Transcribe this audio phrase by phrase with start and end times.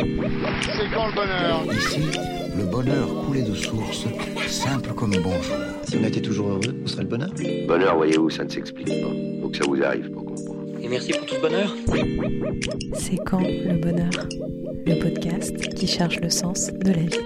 [0.00, 2.00] C'est quand le bonheur Ici,
[2.56, 4.06] le bonheur coulait de source,
[4.46, 5.56] simple comme bonjour.
[5.82, 7.28] Si on était toujours heureux, on serait le bonheur.
[7.68, 9.10] Bonheur, voyez-vous, ça ne s'explique pas.
[9.42, 10.60] Faut que ça vous arrive pour comprendre.
[10.82, 11.76] Et merci pour tout ce bonheur.
[12.94, 14.10] C'est quand le bonheur?
[14.86, 17.18] Le podcast qui cherche le sens de la vie.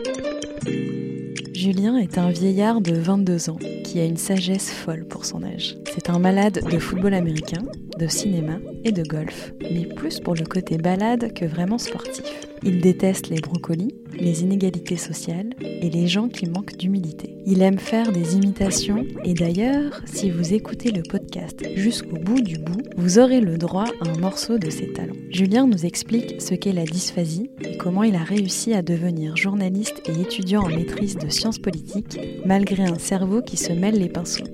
[1.55, 5.77] Julien est un vieillard de 22 ans qui a une sagesse folle pour son âge.
[5.95, 7.63] C'est un malade de football américain,
[7.99, 12.25] de cinéma et de golf, mais plus pour le côté balade que vraiment sportif.
[12.67, 17.37] Il déteste les brocolis, les inégalités sociales et les gens qui manquent d'humilité.
[17.45, 22.57] Il aime faire des imitations et d'ailleurs, si vous écoutez le podcast jusqu'au bout du
[22.57, 25.17] bout, vous aurez le droit à un morceau de ses talents.
[25.29, 30.01] Julien nous explique ce qu'est la dysphasie et comment il a réussi à devenir journaliste
[30.07, 34.45] et étudiant en maîtrise de sciences politiques malgré un cerveau qui se mêle les pinceaux.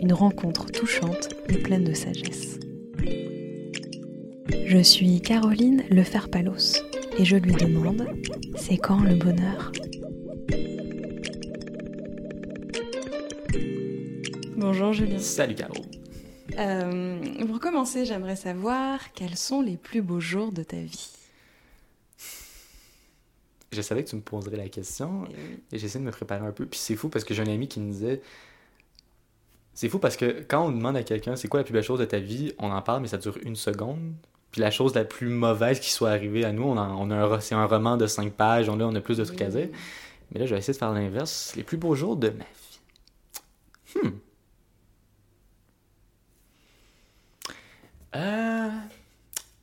[0.00, 2.58] Une rencontre touchante et pleine de sagesse.
[4.66, 6.80] Je suis Caroline Leferpalos
[7.18, 8.06] et je lui demande
[8.56, 9.72] c'est quand le bonheur?
[14.56, 15.18] Bonjour Julien.
[15.18, 15.74] Salut Caro.
[16.58, 21.10] Euh, pour commencer, j'aimerais savoir quels sont les plus beaux jours de ta vie.
[23.72, 25.58] Je savais que tu me poserais la question Eh oui.
[25.72, 26.66] et j'essaie de me préparer un peu.
[26.66, 28.20] Puis c'est fou parce que j'ai un ami qui me disait.
[29.74, 31.98] C'est fou parce que quand on demande à quelqu'un c'est quoi la plus belle chose
[32.00, 34.12] de ta vie, on en parle, mais ça dure une seconde.
[34.52, 37.16] Puis la chose la plus mauvaise qui soit arrivée à nous, on, en- on a
[37.16, 39.48] un, c'est un roman de cinq pages, on, là, on a plus de trucs à
[39.48, 39.68] dire.
[40.30, 41.54] Mais là, je vais essayer de faire l'inverse.
[41.56, 44.00] Les plus beaux jours de ma vie.
[44.02, 44.10] Hmm.
[48.14, 48.70] Euh,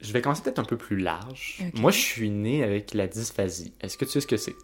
[0.01, 1.63] Je vais commencer peut-être un peu plus large.
[1.75, 3.73] Moi, je suis né avec la dysphasie.
[3.81, 4.55] Est-ce que tu sais ce que c'est?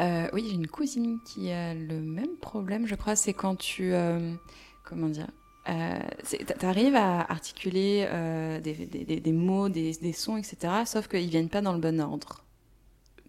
[0.00, 3.14] Euh, oui, j'ai une cousine qui a le même problème, je crois.
[3.16, 3.92] C'est quand tu.
[3.94, 4.34] euh,
[4.84, 5.28] comment dire
[5.68, 5.98] euh,
[6.58, 11.08] Tu arrives à articuler euh, des, des- des- des mots, des, des sons, etc., sauf
[11.08, 12.44] qu'ils viennent pas dans le bon ordre.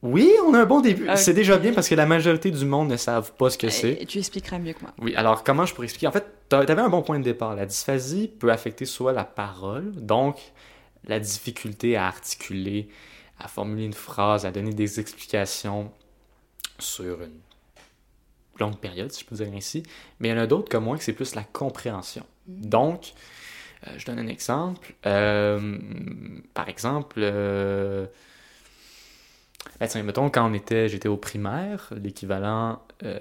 [0.01, 1.07] Oui, on a un bon début.
[1.15, 4.01] C'est déjà bien parce que la majorité du monde ne savent pas ce que c'est.
[4.01, 4.93] Et tu expliqueras mieux que moi.
[4.99, 6.07] Oui, alors comment je pourrais expliquer?
[6.07, 7.55] En fait, t'a- t'avais un bon point de départ.
[7.55, 10.35] La dysphasie peut affecter soit la parole, donc
[11.05, 12.89] la difficulté à articuler,
[13.39, 15.89] à formuler une phrase, à donner des explications
[16.79, 17.39] sur une
[18.59, 19.83] longue période, si je peux dire ainsi.
[20.19, 22.25] Mais il y en a d'autres comme moi que c'est plus la compréhension.
[22.47, 23.13] Donc,
[23.87, 24.93] euh, je donne un exemple.
[25.05, 25.77] Euh,
[26.53, 28.05] par exemple, euh,
[29.79, 33.17] ben, tiens, mettons, quand on était, j'étais au primaire, l'équivalent euh,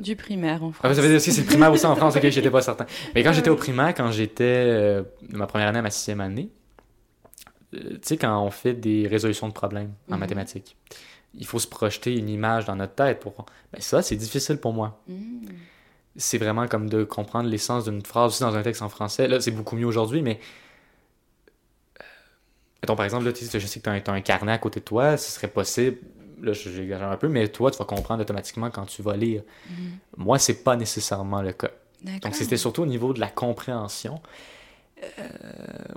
[0.00, 0.96] Du primaire en ah, France.
[0.96, 2.86] vous savez aussi, c'est le primaire aussi en France, ok, j'étais pas certain.
[3.14, 6.50] Mais quand j'étais au primaire, quand j'étais de ma première année à ma sixième année,
[7.74, 10.20] tu sais, quand on fait des résolutions de problèmes en Mhm.
[10.20, 10.76] mathématiques,
[11.34, 13.34] il faut se projeter une image dans notre tête pour.
[13.72, 15.00] Ben, ça, c'est difficile pour moi.
[15.08, 15.46] Mmh.
[16.16, 19.26] C'est vraiment comme de comprendre l'essence d'une phrase aussi dans un texte en français.
[19.26, 20.38] Là, c'est beaucoup mieux aujourd'hui, mais.
[22.00, 22.04] euh,
[22.82, 25.16] Mettons, par exemple, là, je sais que tu as, un carnet à côté de toi,
[25.16, 25.98] ce serait possible.
[26.42, 29.42] Là, j'exagère un peu, mais toi, tu vas comprendre automatiquement quand tu vas lire.
[29.70, 29.74] Mhm.
[30.18, 31.70] Moi, c'est pas nécessairement le cas.
[32.22, 34.20] Donc, c'était surtout au niveau de la compréhension.
[35.02, 35.28] Euh,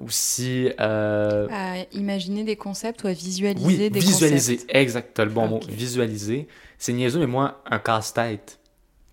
[0.04, 4.76] aussi, euh, À imaginer des concepts ou à visualiser oui, des visualiser, concepts.
[4.76, 6.48] exact, t'as le bon visualiser.
[6.78, 8.60] C'est niaiseux, mais moi, un casse-tête,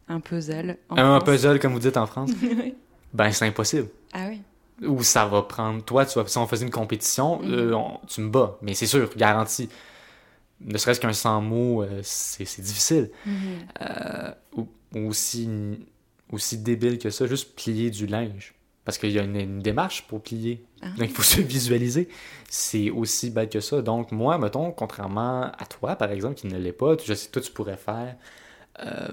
[0.09, 0.79] Un puzzle.
[0.89, 1.25] en un France.
[1.25, 2.31] puzzle, comme vous dites en France,
[3.13, 3.89] ben c'est impossible.
[4.13, 4.41] ah oui.
[4.87, 7.53] Ou ça va prendre, toi, tu vois, si on faisait une compétition, Mhm.
[7.53, 9.69] euh, on- tu me bats, mais c'est sûr, garanti.
[10.61, 13.11] Ne serait-ce qu'un 100 mots, euh, c'est difficile.
[13.27, 13.35] Mhm.
[13.83, 15.49] Euh, ou, ou aussi,
[16.33, 18.54] aussi débile que ça, juste plier du linge.
[18.85, 20.65] Parce qu'il y a une, une démarche pour plier.
[20.83, 20.89] Ah.
[20.99, 22.09] Donc, il faut se visualiser.
[22.51, 23.81] C'est aussi bête que ça.
[23.83, 27.33] Donc, moi, mettons, contrairement à toi, par exemple, qui ne l'est pas, je sais que
[27.33, 28.17] toi, tu pourrais faire
[28.81, 29.09] euh,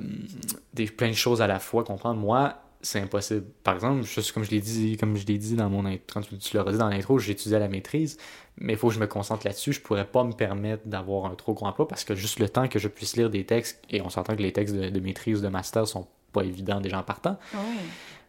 [0.74, 2.20] des, plein de choses à la fois, comprendre.
[2.20, 3.46] Moi, c'est impossible.
[3.64, 6.22] Par exemple, juste comme je l'ai dit, comme je l'ai dit dans mon intro, quand
[6.22, 8.18] tu, tu l'as dit dans l'intro, à la maîtrise,
[8.58, 9.74] mais il faut que je me concentre là-dessus.
[9.74, 12.68] Je pourrais pas me permettre d'avoir un trop gros emploi parce que juste le temps
[12.68, 15.42] que je puisse lire des textes, et on s'entend que les textes de, de maîtrise,
[15.42, 17.38] de master sont pas évidents déjà en partant.
[17.54, 17.60] Ouais.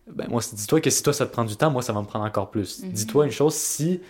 [0.06, 2.06] Ben moi, dis-toi que si toi ça te prend du temps, moi ça va me
[2.06, 2.82] prendre encore plus.
[2.82, 2.90] Mhm.
[2.92, 4.00] Dis-toi une chose, si,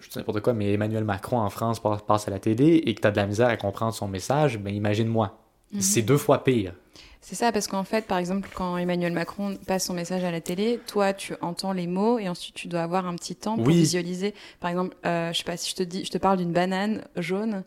[0.00, 3.00] je dis n'importe quoi, mais Emmanuel Macron en France passe, à la télé et que
[3.00, 5.38] tu as de la misère à comprendre son message, ben imagine-moi.
[5.72, 5.80] Mhm.
[5.80, 6.74] C'est deux fois pire.
[7.20, 10.40] C'est ça, parce qu'en fait, par exemple, quand Emmanuel Macron passe son message à la
[10.40, 13.66] télé, toi, tu entends les mots et ensuite tu dois avoir un petit temps pour
[13.66, 13.74] Oui.
[13.74, 14.34] visualiser.
[14.60, 17.04] Par exemple, euh, je sais pas si je te dis, je te parle d'une banane
[17.16, 17.64] jaune.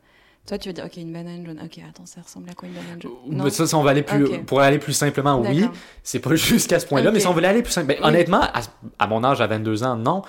[0.47, 1.61] Toi, tu vas dire, ok, une banane jaune.
[1.63, 3.11] Ok, attends, ça ressemble à quoi une banane jaune?
[3.27, 3.49] Non.
[3.49, 5.65] Ça, on va aller plus, pour aller plus simplement, oui.
[6.03, 8.05] C'est pas jusqu'à ce point-là, mais si on veut aller plus simple, ben, Oui.
[8.07, 8.61] honnêtement, à,
[8.99, 10.23] à mon âge, à 22 ans, non.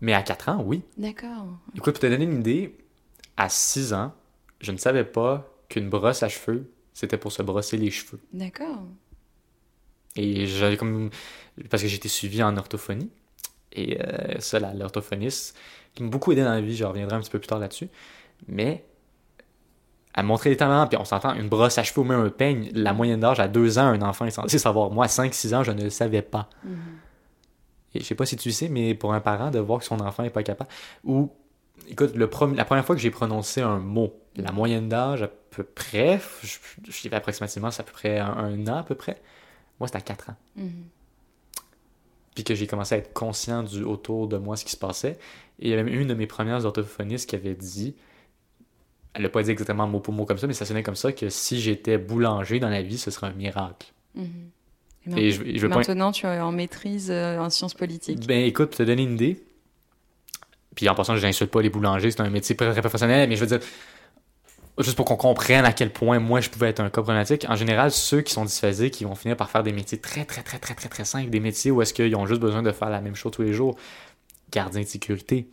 [0.00, 0.82] Mais à 4 ans, oui.
[0.98, 1.46] D'accord.
[1.76, 2.76] Écoute, pour te donner une idée,
[3.36, 4.12] à 6 ans,
[4.60, 8.18] je ne savais pas qu'une brosse à cheveux, c'était pour se brosser les cheveux.
[8.32, 8.82] D'accord.
[10.16, 11.10] Et j'avais comme.
[11.70, 13.10] Parce que j'étais suivi en orthophonie.
[13.74, 15.56] Et euh, ça, l'orthophoniste,
[15.94, 17.88] qui m'a beaucoup aidé dans la vie, je reviendrai un petit peu plus tard là-dessus.
[18.48, 18.84] Mais
[20.14, 22.70] à montrer les talents, puis on s'entend, une brosse à cheveux ou même un peigne,
[22.74, 24.90] la moyenne d'âge à deux ans, un enfant est censé savoir.
[24.90, 26.50] Moi, à 5-6 ans, je ne le savais pas.
[26.64, 26.76] Mhm.
[27.94, 29.84] Et je sais pas si tu le sais, mais pour un parent, de voir que
[29.84, 30.70] son enfant est pas capable,
[31.04, 31.30] ou,
[31.88, 35.62] écoute, le la première fois que j'ai prononcé un mot, la moyenne d'âge à peu
[35.62, 36.58] près, je,
[36.88, 39.20] je dirais approximativement, c'est à peu près un, un an à peu près,
[39.78, 40.36] moi c'était à 4 ans.
[40.56, 40.84] Mhm.
[42.34, 45.18] Puis que j'ai commencé à être conscient du autour de moi ce qui se passait.
[45.58, 47.94] Et il y avait même une de mes premières orthophonistes qui avait dit,
[49.14, 51.12] elle n'a pas dit exactement mot pour mot comme ça, mais ça sonnait comme ça,
[51.12, 53.92] que si j'étais boulanger dans la vie, ce serait un miracle.
[54.14, 54.28] Mhm.
[55.16, 58.26] Et je, je Maintenant, tu es en maîtrise euh, en sciences politiques.
[58.26, 59.42] Ben écoute, pour te donner une idée,
[60.74, 63.40] puis en passant, je n'insulte pas les boulangers, c'est un métier très professionnel, mais je
[63.40, 63.66] veux dire,
[64.78, 67.56] juste pour qu'on comprenne à quel point moi je pouvais être un cas problématique, en
[67.56, 70.58] général, ceux qui sont dysphasiques, ils vont finir par faire des métiers très très très
[70.58, 73.00] très très très simples, des métiers où est-ce qu'ils ont juste besoin de faire la
[73.00, 73.76] même chose tous les jours.
[74.50, 75.48] Gardien de sécurité,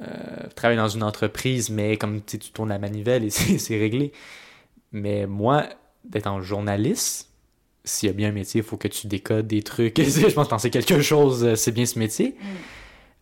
[0.00, 4.12] euh, travailler dans une entreprise, mais comme tu tournes la manivelle et c'est réglé.
[4.92, 5.64] Mais moi,
[6.04, 7.30] d'être en journaliste,
[7.84, 9.98] s'il y a bien un métier, il faut que tu décodes des trucs.
[10.00, 12.36] je pense que t'en sais quelque chose, euh, c'est bien ce métier.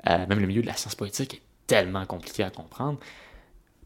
[0.09, 2.99] Euh, même le milieu de la science politique est tellement compliqué à comprendre.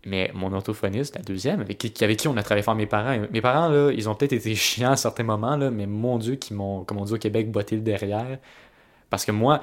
[0.07, 3.19] Mais mon orthophoniste, la deuxième, avec qui, avec qui on a travaillé fort mes parents,
[3.31, 6.37] mes parents, là, ils ont peut-être été chiants à certains moments, là, mais mon Dieu,
[6.37, 8.39] qui m'ont, comme on dit au Québec, botté le derrière.
[9.11, 9.61] Parce que moi,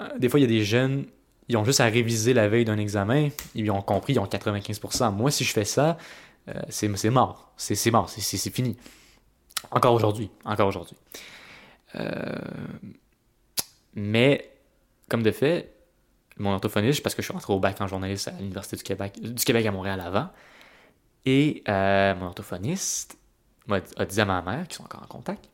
[0.00, 1.06] euh, des fois, il y a des jeunes,
[1.48, 5.14] ils ont juste à réviser la veille d'un examen, ils ont compris, ils ont 95%.
[5.14, 5.96] Moi, si je fais ça,
[6.48, 7.52] euh, c'est, mort.
[7.56, 8.76] C'est, mort, c'est, fini.
[9.70, 10.30] Encore aujourd'hui.
[10.44, 10.96] Encore aujourd'hui.
[11.94, 12.06] Euh,
[13.94, 14.50] mais,
[15.08, 15.74] comme de fait,
[16.36, 19.20] mon orthophoniste, parce que je suis rentré au bac en journaliste à l'Université du Québec,
[19.20, 20.28] du Québec à Montréal avant,
[21.24, 23.18] et euh, mon orthophoniste
[23.70, 25.48] a dit à ma mère, qui sont encore en contact,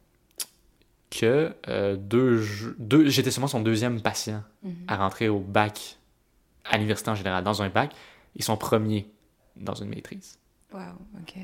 [1.19, 2.43] que euh, deux,
[3.07, 4.75] j'étais seulement son deuxième patient Mhm.
[4.89, 5.99] à rentrer au bac,
[6.65, 7.93] à l'université en général, dans un bac,
[8.37, 9.07] et son premier
[9.57, 10.39] dans une maîtrise.
[10.73, 10.81] Wow,
[11.21, 11.35] ok.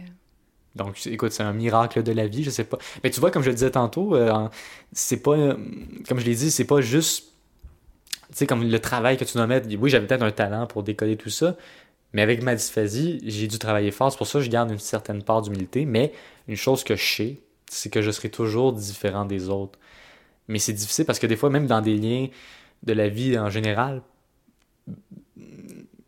[0.77, 2.79] Donc, écoute, c'est un miracle de la vie, je sais pas.
[3.03, 4.49] Mais tu vois, comme je le disais tantôt, euh,
[4.93, 5.55] c'est pas, euh,
[6.09, 7.33] comme je l'ai dit, c'est pas juste,
[8.31, 9.69] tu sais, comme le travail que tu dois mettre.
[9.79, 11.57] Oui, j'avais peut-être un talent pour décoder tout ça,
[12.13, 14.11] mais avec ma dysphasie, j'ai dû travailler fort.
[14.13, 15.85] C'est pour ça que je garde une certaine part d'humilité.
[15.87, 16.13] Mais
[16.49, 17.41] une chose que je sais,
[17.71, 19.79] c'est que je serai toujours différent des autres.
[20.49, 22.27] Mais c'est difficile parce que des fois, même dans des liens
[22.83, 24.03] de la vie en général,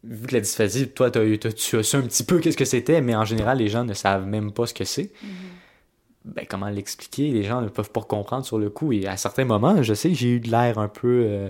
[0.02, 3.14] vu que la dysphasie, toi, tu as su un petit peu qu'est-ce que c'était, mais
[3.14, 5.12] en général, les gens ne savent même pas ce que c'est.
[6.24, 7.30] Ben, comment l'expliquer?
[7.30, 8.92] Les gens ne peuvent pas comprendre sur le coup.
[8.92, 11.48] Et à certains moments, je sais que j'ai eu de l'air un peu euh,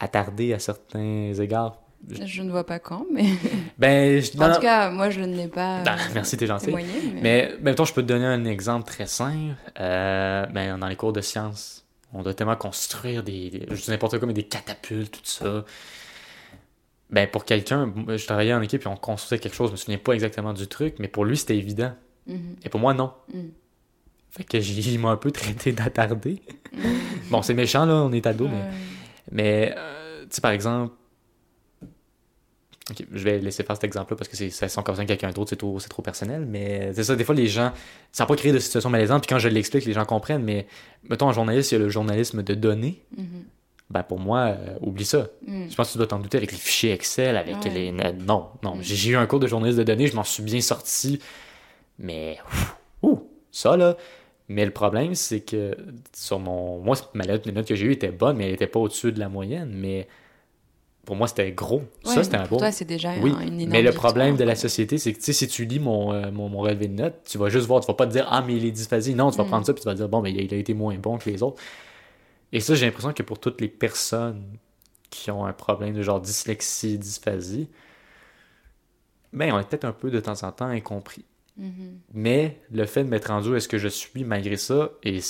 [0.00, 1.80] attardé à certains égards.
[2.24, 3.24] Je ne vois pas quand, mais
[3.78, 4.54] Ben, je- non, en non.
[4.54, 6.66] tout cas, moi, je n'ai pas Ah, euh, merci, t'es gentil.
[6.66, 6.92] témoigné.
[7.14, 7.20] Mais...
[7.22, 9.54] Mais mettons, je peux te donner un exemple très simple.
[9.80, 13.90] Euh, ben, dans les cours de sciences, on doit tellement construire des, des- je dis
[13.90, 15.64] n'importe quoi, mais des catapultes, tout ça.
[17.10, 19.98] Ben, pour quelqu'un, je travaillais en équipe et on construisait quelque chose, je me souviens
[19.98, 21.92] pas exactement du truc, mais pour lui, c'était évident.
[22.26, 22.56] Mhm.
[22.64, 23.12] Et pour moi, non.
[23.32, 23.50] Mhm.
[24.30, 26.42] Fait que j'ai m'a un peu traité d'attardé.
[27.30, 28.64] bon, c'est méchant, là, on est ado, mais.
[29.32, 30.92] Mais, euh, tu sais, par exemple.
[32.88, 35.30] Ok, je vais laisser faire cet exemple-là parce que c'est, ça, si on concerne quelqu'un
[35.30, 36.46] d'autre, c'est trop, c'est trop personnel.
[36.46, 37.72] Mais c'est ça, des fois, les gens.
[38.12, 40.44] Ça n'a pas créé de situation malaisante, puis quand je l'explique, les gens comprennent.
[40.44, 40.66] Mais,
[41.08, 43.02] mettons, en journaliste, il y a le journalisme de données.
[43.16, 43.44] Mhm.
[43.90, 45.28] Ben, pour moi, euh, oublie ça.
[45.46, 45.70] Mhm.
[45.70, 47.70] Je pense que tu dois t'en douter avec les fichiers Excel, avec Ouais.
[47.70, 47.92] les.
[47.92, 48.76] Non, non.
[48.76, 48.82] Mm.
[48.82, 51.20] J'ai, eu un cours de journaliste de données, je m'en suis bien sorti.
[51.98, 52.38] Mais.
[53.02, 53.96] ouh, ça, là.
[54.48, 55.76] Mais le problème, c'est que
[56.14, 56.78] sur mon.
[56.78, 59.10] Moi, ma note, les notes que j'ai eues étaient bonnes, mais elles n'étaient pas au-dessus
[59.10, 59.72] de la moyenne.
[59.74, 60.06] Mais
[61.06, 61.78] pour moi, c'était gros.
[62.04, 62.58] Ouais, ça, c'était un pour beau.
[62.58, 65.32] toi, c'est déjà Oui, un- une énorme mais le problème de la société, c'est que
[65.32, 67.86] si tu lis mon, euh, mon, mon relevé de notes, tu vas juste voir, tu
[67.86, 69.14] vas pas te dire Ah, mais il est dysphasie.
[69.14, 69.48] Non, tu vas Mm.
[69.48, 71.16] prendre ça puis tu vas dire Bon, mais il a, il a été moins bon
[71.16, 71.62] que les autres.
[72.52, 74.42] Et ça, j'ai l'impression que pour toutes les personnes
[75.08, 77.68] qui ont un problème de genre dyslexie, dysphasie,
[79.32, 81.24] ben, on est peut-être un peu de temps en temps incompris.
[81.56, 81.98] Mhm.
[82.14, 85.20] Mais le fait de m'être rendu où est-ce que je suis malgré ça, et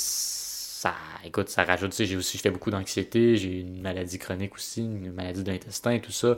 [0.78, 4.54] ça, écoute, ça rajoute, tu sais, j'ai aussi fait beaucoup d'anxiété, j'ai une maladie chronique
[4.54, 6.37] aussi, une maladie de l'intestin, tout ça,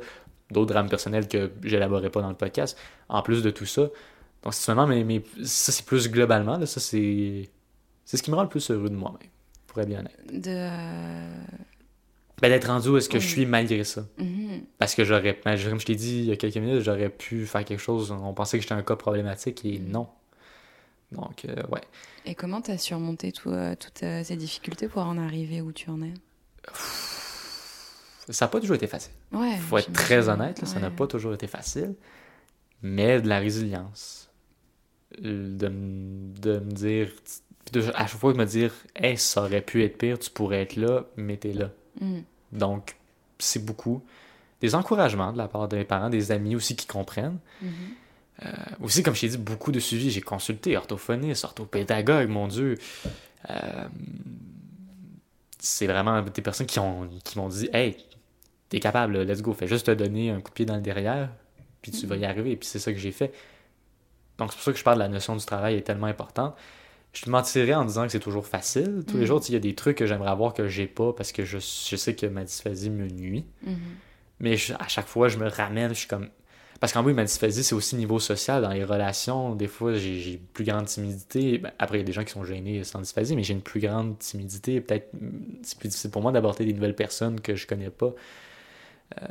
[0.52, 2.78] d'autres drames personnels que j'élaborerai pas dans le podcast,
[3.08, 3.82] en plus de tout ça.
[4.44, 7.50] Donc, c'est seulement, mais, mais ça, c'est plus globalement, là, ça, c'est,
[8.04, 9.28] c'est ce qui me rend le plus heureux de moi-même,
[9.66, 10.20] pour être bien honnête.
[10.32, 10.50] De.
[10.50, 11.44] euh,
[12.40, 14.06] Ben, d'être rendu où est-ce que je suis malgré ça.
[14.18, 14.62] mhm.
[14.78, 17.44] Parce que j'aurais, ben, comme je t'ai dit il y a quelques minutes, j'aurais pu
[17.46, 20.08] faire quelque chose, on pensait que j'étais un cas problématique, et non.
[21.12, 21.80] Donc, euh, ouais.
[22.26, 25.72] Et comment tu as surmonté tout, euh, toutes euh, ces difficultés pour en arriver où
[25.72, 26.12] tu en es?
[28.28, 29.12] Ça n'a pas toujours été facile.
[29.32, 29.56] Ouais.
[29.56, 31.94] faut être très honnête, là, ça n'a pas toujours été facile.
[32.82, 34.30] Mais de la résilience.
[35.18, 37.10] De, de me dire,
[37.72, 40.60] de, à chaque fois de me dire, hey, ça aurait pu être pire, tu pourrais
[40.60, 41.70] être là, mais t'es là.
[42.00, 42.24] Mhm.
[42.52, 42.96] Donc,
[43.38, 44.02] c'est beaucoup.
[44.60, 47.38] Des encouragements de la part de mes parents, des amis aussi qui comprennent.
[47.62, 47.70] Mhm.
[48.44, 50.10] Euh, aussi, comme je t'ai dit, beaucoup de suivi.
[50.10, 52.78] J'ai consulté orthophoniste, orthopédagogue, mon Dieu.
[53.50, 53.88] Euh,
[55.58, 57.96] c'est vraiment des personnes qui ont qui m'ont dit Hey,
[58.68, 61.30] t'es capable, let's go, fais juste te donner un coup de pied dans le derrière,
[61.82, 62.56] puis tu vas y arriver.
[62.56, 63.32] Puis c'est ça que j'ai fait.
[64.38, 66.54] Donc c'est pour ça que je parle de la notion du travail est tellement importante.
[67.12, 69.02] Je te mentirais en disant que c'est toujours facile.
[69.06, 71.32] Tous les jours, il y a des trucs que j'aimerais avoir que j'ai pas parce
[71.32, 73.46] que je, je, sais que ma dysphasie me nuit.
[74.40, 76.28] Mais à chaque fois, je me ramène, je suis comme.
[76.80, 79.56] Parce qu'en oui, ma dysphasie, c'est aussi niveau social, dans les relations.
[79.56, 81.58] Des fois, j'ai une plus grande timidité.
[81.58, 83.62] Ben, après, il y a des gens qui sont gênés sans dysphasie, mais j'ai une
[83.62, 84.80] plus grande timidité.
[84.80, 85.10] Peut-être,
[85.62, 88.12] c'est plus difficile pour moi d'aborder des nouvelles personnes que je connais pas.
[89.22, 89.26] Euh,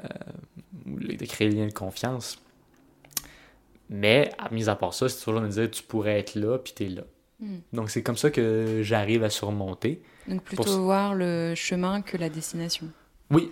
[0.86, 2.42] de créer des liens de confiance.
[3.90, 6.58] Mais, à mis à part ça, c'est toujours de me dire tu pourrais être là,
[6.58, 7.04] puis t'es là.
[7.40, 7.58] Mm.
[7.74, 10.02] Donc, c'est comme ça que j'arrive à surmonter.
[10.28, 12.88] Donc, plutôt Pour- voir le chemin que la destination.
[13.32, 13.52] Oui.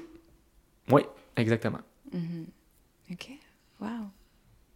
[0.92, 1.04] Oui,
[1.38, 1.80] exactement.
[2.12, 2.48] Mhm.
[3.12, 3.30] Ok.
[3.82, 3.91] Waouh.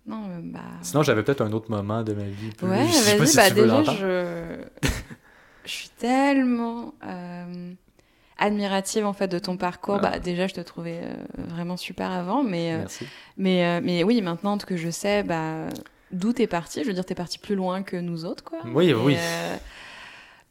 [0.06, 0.60] Non, euh, bah.
[0.82, 2.50] Sinon, j'avais peut-être un autre moment de ma vie.
[2.58, 4.88] plus- Ouais, je sais pas vas-y, si bah tu veux déjà, je...
[5.66, 7.74] je suis tellement euh,
[8.38, 9.96] admirative en fait de ton parcours.
[10.00, 10.12] Ah.
[10.12, 11.14] Bah, déjà, je te trouvais euh,
[11.48, 13.06] vraiment super avant, mais, Merci.
[13.38, 15.68] mais, euh, mais oui, maintenant que je sais bah,
[16.12, 18.60] d'où t'es parti, je veux dire, t'es parti plus loin que nous autres, quoi.
[18.74, 19.16] Oui, Et, oui.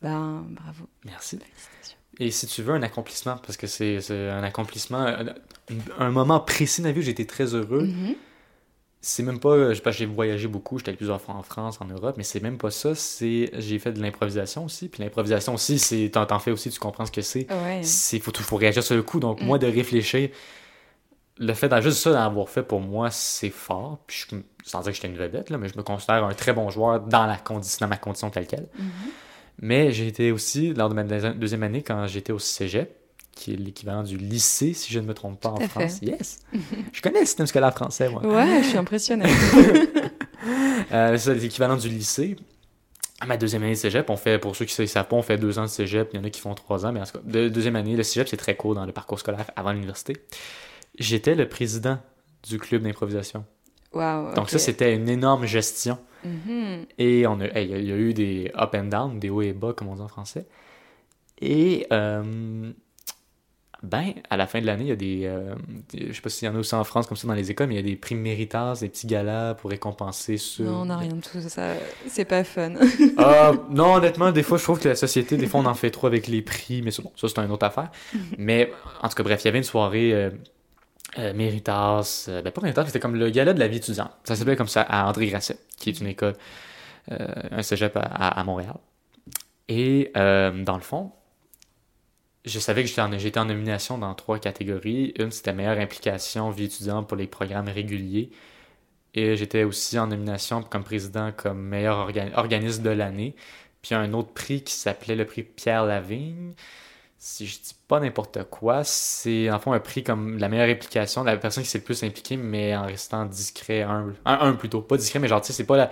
[0.03, 0.87] ben, bravo.
[1.05, 1.39] Merci.
[2.21, 5.27] Et si tu veux un accomplissement, parce que c'est un accomplissement, un,
[5.99, 8.15] un moment précis de ma vie où été très heureux, Mhm.
[9.01, 11.85] C'est même pas, je- parce que j'ai voyagé beaucoup, j'étais plusieurs fois en France, en
[11.87, 15.79] Europe, mais c'est même pas ça, c'est, j'ai fait de l'improvisation aussi, puis l'improvisation aussi,
[15.79, 17.81] c'est, t'en, t'en fais aussi, tu comprends ce que c'est, Ouais.
[17.83, 19.47] c'est, faut, tout- faut réagir sur le coup, donc Mm.
[19.47, 20.31] moi, de réfléchir,
[21.41, 24.91] le fait d'en juste ça, d'avoir fait pour moi, c'est fort, puis je, sans dire
[24.91, 27.37] que j'étais une vedette, là, mais je me considère un très bon joueur dans, la
[27.37, 28.67] condition, dans ma condition telle quelle.
[28.79, 28.91] Mhm.
[29.61, 32.91] Mais j'ai été aussi, lors de ma deuxi- deuxième année, quand j'étais au cégep,
[33.39, 36.01] qui est l'équivalent du lycée, si je ne me trompe pas, en France.
[36.01, 36.07] fait.
[36.07, 36.41] Yes!
[36.93, 38.27] je connais le système scolaire français, moi.
[38.27, 39.25] Ouais, je suis impressionnée.
[40.93, 42.37] Euh, c'est l'équivalent du lycée.
[43.21, 45.23] À ma deuxième année de cégep, on fait, pour ceux qui ne savent pas, on
[45.23, 46.09] fait deux ans de cégep.
[46.13, 47.97] Il y en a qui font trois ans, mais en tout cas, de- deuxième année,
[47.97, 50.15] le cégep, c'est très court dans le parcours scolaire avant l'université.
[50.99, 51.99] J'étais le président
[52.49, 53.45] du club d'improvisation.
[53.93, 54.35] Waouh.
[54.35, 55.99] Donc ça, c'était une énorme gestion.
[56.25, 56.87] Mhm.
[56.99, 59.19] Et on a, hey, il y a- il y a eu des up and down,
[59.19, 60.47] des hauts et bas, comme on dit en français.
[61.43, 62.73] Et, euh,
[63.83, 65.55] ben, à la fin de l'année, il y a des, euh,
[65.97, 67.69] je sais pas s'il y en a aussi en France comme ça dans les écoles,
[67.69, 70.65] mais il y a des prix méritas, des petits galas pour récompenser ceux.
[70.65, 71.75] Non, on n'a rien de tout ça.
[72.09, 72.75] C'est pas fun.
[73.17, 75.91] Ah, non, honnêtement, des fois, je trouve que la société, des fois, on en fait
[75.91, 77.91] trop avec les prix, mais c'est bon, ça, c'est une autre affaire.
[78.37, 80.31] mais, en tout cas, bref, il y avait une soirée euh,
[81.19, 84.11] euh, Méritas, euh, ben pas Méritas, c'était comme le gala de la vie étudiante.
[84.25, 86.35] Ça s'appelait comme ça à André Grasset, qui est une école,
[87.13, 88.75] euh, un cégep à, à- à Montréal.
[89.69, 91.13] Et, euh, dans le fond,
[92.49, 95.13] je savais que j'étais en, en nomination dans trois catégories.
[95.19, 98.31] Une, c'était meilleure implication vie étudiante pour les programmes réguliers.
[99.15, 103.35] Et j'étais aussi en nomination comme président comme meilleur orga- organisme de l'année.
[103.83, 106.53] Puis un autre prix qui s'appelait le prix Pierre Lavigne.
[107.19, 111.25] Si je dis pas n'importe quoi, c'est en fond un prix comme la meilleure implication,
[111.25, 114.15] la personne qui s'est le plus impliquée, mais en restant discret, humble.
[114.25, 115.91] Un, un plutôt, pas discret, mais genre, c'est pas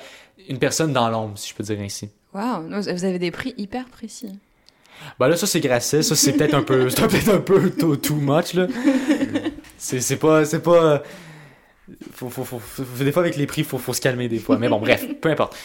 [0.48, 2.10] une personne dans l'ombre, si je peux dire ainsi.
[2.34, 4.38] Non, Vous avez des prix hyper précis.
[5.18, 7.96] Bah là, ça c'est Grasset, ça c'est peut-être un peu, c'est peut-être un peu too,
[7.96, 8.66] too much là.
[9.78, 11.02] C'est pas, c'est pas.
[12.12, 14.58] Faut, faut, faut, des fois avec les prix, faut, faut se calmer des fois.
[14.58, 15.56] Mais bon, bref, peu importe.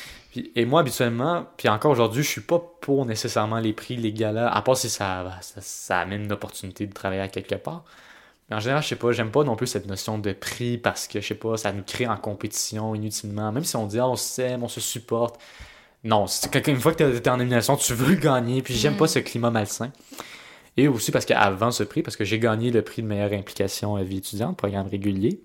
[0.56, 4.50] Et moi habituellement, puis encore aujourd'hui, je suis pas pour nécessairement les prix, les galas,
[4.50, 7.84] à part si ça, ça, ça amène une opportunité de travailler à quelque part.
[8.50, 11.08] Mais en général, je sais pas, j'aime pas non plus cette notion de prix parce
[11.08, 13.52] que je sais pas, ça nous crée en compétition inutilement.
[13.52, 15.40] Même si on dit ah, on s'aime, on se supporte.
[16.04, 16.26] Non,
[16.68, 18.98] une fois que t'es t'es en nomination, tu veux gagner, puis j'aime Mm.
[18.98, 19.92] pas ce climat malsain.
[20.78, 23.96] Et aussi parce qu'avant ce prix, parce que j'ai gagné le prix de meilleure implication
[23.98, 25.42] à vie étudiante, programme régulier.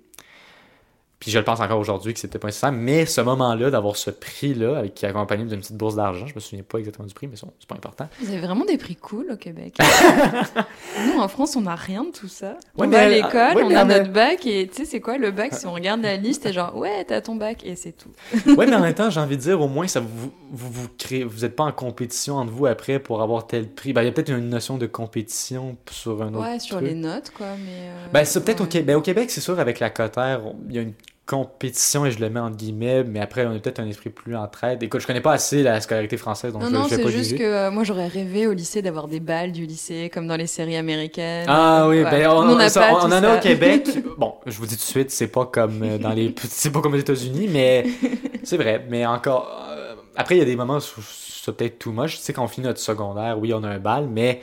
[1.19, 4.11] Puis je le pense encore aujourd'hui que c'était pas nécessaire, mais ce moment-là, d'avoir ce
[4.11, 7.15] prix-là, avec qui est accompagné d'une petite bourse d'argent, je me souviens pas exactement du
[7.15, 8.07] prix, mais c'est pas important.
[8.21, 9.79] Vous avez vraiment des prix cool au Québec.
[11.07, 12.59] Nous, en France, on n'a rien de tout ça.
[12.77, 14.77] Ouais, on mais va à l'école, ouais, on mais a elle- notre bac, et tu
[14.77, 15.55] sais, c'est quoi le bac?
[15.55, 18.11] Si on regarde la liste, c'est genre, ouais, t'as ton bac, et c'est tout.
[18.55, 20.89] ouais, mais en même temps, j'ai envie de dire, au moins, ça vous, vous, vous
[20.99, 23.93] créez, vous êtes pas en compétition entre vous après pour avoir tel prix.
[23.93, 26.89] Ben, il y a peut-être une notion de compétition sur un autre Ouais, sur truc.
[26.89, 27.89] les notes, quoi, mais...
[27.89, 28.69] euh, Ben, c'est peut-être au, ouais.
[28.69, 28.87] Québec.
[28.87, 30.93] Ben, au Québec, c'est sûr, avec la Cotère, il y a une
[31.27, 34.37] compétition, et je le mets entre guillemets, mais après, on a peut-être un esprit plus
[34.37, 34.83] entraide.
[34.83, 37.03] Écoute, je connais pas assez la scolarité française, donc Non, je, non, je vais c'est
[37.03, 40.29] pas juste que euh, moi, j'aurais rêvé au lycée d'avoir des balles du lycée, comme
[40.29, 41.47] dans les séries américaines.
[41.49, 42.11] Ah oui, Ouais.
[42.11, 43.89] ben on, n'a ça, pas on en a au Québec.
[44.19, 46.81] Bon, je vous dis tout de suite, c'est pas comme euh, dans les, c'est pas
[46.81, 47.85] comme aux États-Unis, mais
[48.45, 48.87] c'est vrai.
[48.89, 52.17] Mais encore, euh, après il y a des moments où c'est peut-être too much.
[52.17, 54.41] Tu sais, quand on finit notre secondaire, oui, on a un bal, mais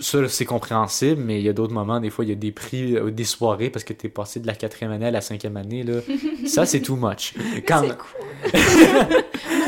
[0.00, 2.52] ça, c'est compréhensible, mais il y a d'autres moments, des fois, il y a des
[2.52, 5.56] prix, euh, des soirées, parce que t'es passé de la quatrième année à la cinquième
[5.56, 6.00] année, là.
[6.46, 7.34] ça, c'est too much.
[7.66, 7.82] Quand...
[7.82, 8.50] C'est cool.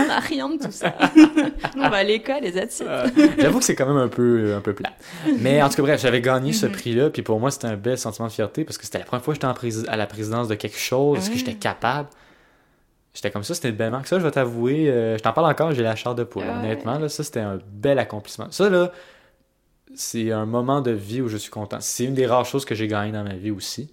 [0.00, 0.94] on n'a rien de tout ça.
[1.76, 2.82] on va à l'école, les that's.
[2.84, 3.06] Euh,
[3.38, 4.92] J'avoue que c'est quand même un peu, un peu plat.
[5.40, 6.72] Mais en tout cas, bref, j'avais gagné ce Mhm.
[6.72, 9.24] prix-là, puis pour moi, c'était un bel sentiment de fierté, parce que c'était la première
[9.24, 12.08] fois que j'étais à la présidence de quelque chose, est-ce que j'étais capable?
[13.14, 14.06] J'étais comme ça, c'était une belle marque.
[14.06, 16.44] Ça, je vais t'avouer, euh, je t'en parle encore, j'ai la chair de poule.
[16.44, 16.48] Ouais.
[16.50, 18.46] Honnêtement, là, ça, c'était un bel accomplissement.
[18.50, 18.90] Ça, là,
[19.94, 21.78] c'est un moment de vie où je suis content.
[21.80, 23.90] C'est une des rares choses que j'ai gagnées dans ma vie aussi.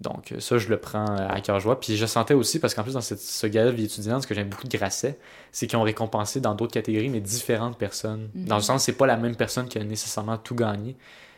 [0.00, 1.78] Donc, euh, ça, je le prends euh, à cœur joie.
[1.78, 4.26] Puis je sentais aussi, parce qu'en plus, dans cette, ce gala de vie étudiante, ce
[4.26, 5.18] que j'aime beaucoup de Grasset,
[5.52, 8.30] c'est qu'ils ont récompensé dans d'autres catégories, mais différentes personnes.
[8.34, 8.46] Mhm.
[8.46, 10.96] Dans le sens, c'est pas la même personne qui a nécessairement tout gagné.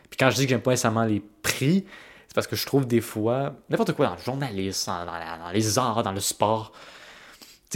[0.09, 1.85] Puis quand je dis que j'aime pas nécessairement les prix,
[2.27, 6.03] c'est parce que je trouve des fois, n'importe quoi, dans le journalisme, dans les arts,
[6.03, 6.71] dans le sport,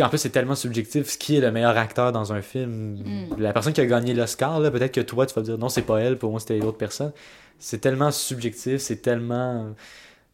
[0.03, 1.07] en plus, c'est tellement subjectif.
[1.09, 3.39] Ce qui est le meilleur acteur dans un film, Mm.
[3.39, 5.81] la personne qui a gagné l'Oscar, là, peut-être que toi, tu vas dire non, c'est
[5.81, 7.11] pas elle, pour moi, c'était l'autre personne.
[7.59, 9.73] C'est tellement subjectif, c'est tellement.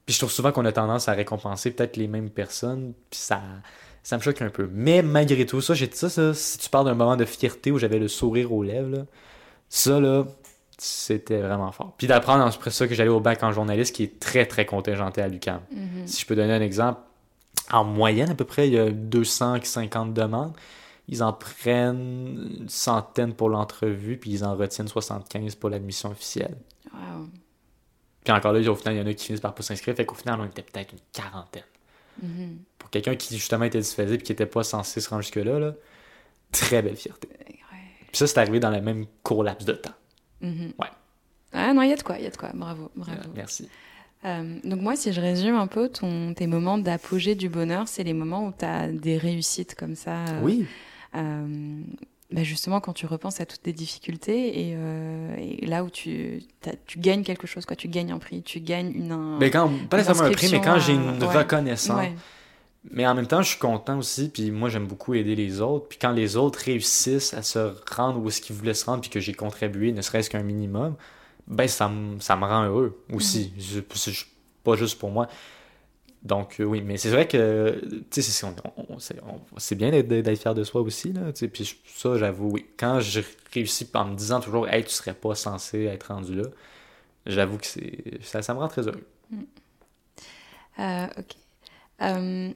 [0.06, 3.42] Puis je trouve souvent qu'on a tendance à récompenser peut-être les mêmes personnes, puis ça,
[4.04, 4.70] ça me choque un peu.
[4.74, 7.72] Mais malgré tout, ça, j'ai dit ça, ça, si tu parles d'un moment de fierté
[7.72, 9.06] où j'avais le sourire aux lèvres, là,
[9.70, 10.26] ça, là,
[10.78, 11.94] c'était vraiment fort.
[11.98, 15.22] Puis d'apprendre après ça que j'allais au bac en journaliste, qui est très, très contingenté
[15.22, 15.62] à l'UQAM.
[15.72, 16.06] Mhm.
[16.06, 17.00] Si je peux donner un exemple,
[17.72, 20.54] en moyenne, à peu près, il y a 250 demandes.
[21.08, 26.56] Ils en prennent une centaine pour l'entrevue, puis ils en retiennent 75 pour l'admission officielle.
[26.94, 27.28] Wow.
[28.24, 30.06] Puis encore là, au final, il y en a qui finissent par pas s'inscrire, fait
[30.06, 31.64] qu'au final, on était peut-être une quarantaine.
[32.22, 32.60] Mhm.
[32.78, 35.74] Pour quelqu'un qui, justement, était dysphasique et qui était pas censé se rendre jusque-là, là,
[36.52, 37.28] très belle fierté.
[37.28, 37.80] Ouais.
[38.08, 39.96] Puis ça, c'est arrivé dans le même court laps de temps.
[40.42, 40.74] Mhm.
[40.80, 40.88] Ouais.
[41.52, 42.52] Ah non, il y a de quoi, il y a de quoi.
[42.54, 43.12] Bravo, bravo.
[43.12, 43.70] Euh, merci.
[44.26, 48.04] Euh, donc moi, si je résume un peu ton, tes moments d'apogée du bonheur, c'est
[48.04, 50.26] les moments où tu as des réussites comme ça.
[50.26, 50.66] euh, Oui.
[51.16, 51.82] euh,
[52.32, 54.78] bah justement, quand tu repenses à toutes tes difficultés et,
[55.62, 56.42] et là où tu,
[56.98, 59.12] gagnes quelque chose, quoi, tu gagnes un prix, tu gagnes une...
[59.12, 61.38] un- Mais quand, pas nécessairement un prix, mais quand j'ai une ouais.
[61.38, 62.00] reconnaissance.
[62.00, 62.14] Ouais.
[62.92, 65.88] Mais en même temps, je suis content aussi, puis moi, j'aime beaucoup aider les autres.
[65.88, 69.10] Puis quand les autres réussissent à se rendre où est-ce qu'ils voulaient se rendre, puis
[69.12, 70.96] que j'ai contribué, ne serait-ce qu'un minimum,
[71.48, 73.54] ben ça me, ça me rend heureux aussi.
[73.58, 74.14] Je- c'est
[74.64, 75.28] pas juste pour moi.
[76.24, 78.56] Donc euh, oui, mais c'est vrai que, c'est on-
[78.88, 82.50] on- c'est- on- c'est bien d'être fier de soi aussi, là, puis je- ça, j'avoue,
[82.50, 82.66] oui.
[82.78, 83.20] Quand je
[83.54, 86.44] réussis en me disant toujours, hey, tu serais pas censé être rendu là,
[87.26, 89.06] j'avoue que c'est ça, ça me rend très heureux.
[90.80, 91.36] Euh, ok.
[92.02, 92.52] Euh,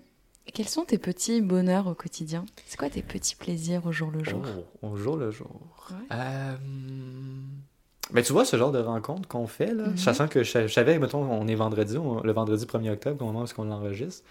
[0.54, 2.45] quels sont tes petits bonheurs au quotidien?
[2.65, 4.41] C'est quoi tes petits plaisirs au jour le jour?
[4.82, 5.60] Oh, au jour le jour.
[5.91, 6.15] Ouais.
[8.13, 9.97] Ben, tu vois, ce genre de rencontre qu'on fait, là, Mhm.
[9.97, 13.21] sachant que je, sa- je savais, mettons, on est vendredi, on- le vendredi 1er octobre,
[13.23, 14.23] au moment où on l'enregistre.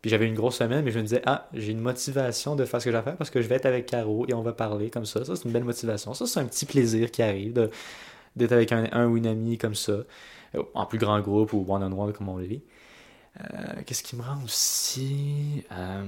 [0.00, 2.80] Puis j'avais une grosse semaine, mais je me disais, ah, j'ai une motivation de faire
[2.80, 4.52] ce que j'ai à faire parce que je vais être avec Caro et on va
[4.52, 5.24] parler comme ça.
[5.24, 6.14] Ça, c'est une belle motivation.
[6.14, 7.68] Ça, c'est un petit plaisir qui arrive
[8.36, 9.94] d'être avec un, un ou une amie comme ça,
[10.74, 12.62] en plus grand groupe ou one-on-one, comme on le dit.
[13.40, 15.64] Euh, Qu'est-ce qui me rend aussi.
[15.72, 16.04] Euh,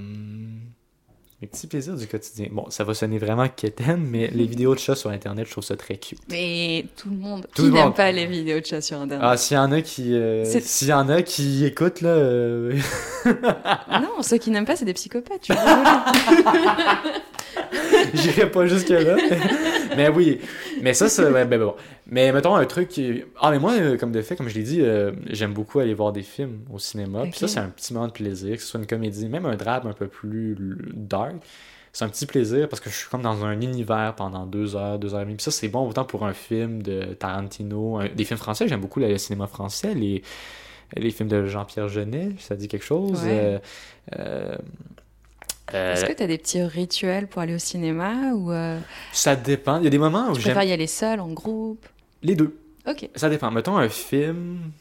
[1.43, 2.49] mes petits plaisirs du quotidien.
[2.51, 5.65] Bon, ça va sonner vraiment quétaine, mais les vidéos de chats sur Internet, je trouve
[5.65, 6.19] ça très cute.
[6.31, 9.37] Mais tout le monde, Tout qui n'aime pas les vidéos de chat sur Internet Ah,
[9.39, 10.13] s'il y en a qui.
[10.15, 12.11] euh, s'il y en a qui écoutent, là.
[12.11, 12.77] euh,
[13.91, 15.41] Non, ceux qui n'aiment pas, c'est des psychopathes.
[15.41, 15.63] Tu vois
[18.15, 19.17] J'irai pas jusque-là.
[19.17, 19.39] mais-
[19.97, 20.41] mais oui.
[20.83, 21.29] Mais ça, c'est.
[21.31, 21.75] Ouais, ben bon.
[22.07, 23.23] Mais mettons un truc qui.
[23.41, 25.95] Ah, mais moi, euh, comme de fait, comme je l'ai dit, euh, j'aime beaucoup aller
[25.95, 27.23] voir des films au cinéma.
[27.25, 29.57] Puis ça, c'est un petit moment de plaisir, que ce soit une comédie, même un
[29.57, 30.57] drame un peu plus
[30.95, 31.35] dark.
[31.93, 34.99] C'est un petit plaisir parce que je suis comme dans un univers pendant deux heures,
[34.99, 35.35] deux heures et demie.
[35.37, 38.69] Puis ça, c'est bon autant pour un film de Tarantino, un- des films français.
[38.69, 40.23] J'aime beaucoup le cinéma français, les,
[40.97, 43.25] les films de Jean-Pierre Jeunet, ça dit quelque chose.
[43.25, 43.29] Ouais.
[43.33, 43.59] Euh,
[44.21, 44.57] euh,
[45.75, 48.79] euh, Est-ce que tu as des petits rituels pour aller au cinéma ou euh,
[49.13, 49.79] Ça dépend.
[49.79, 51.87] Il y a des moments où tu j'aime préfères y aller seul, en groupe?
[52.23, 52.57] Les deux.
[52.87, 53.09] Ok.
[53.15, 53.51] Ça dépend.
[53.51, 54.73] Mettons un film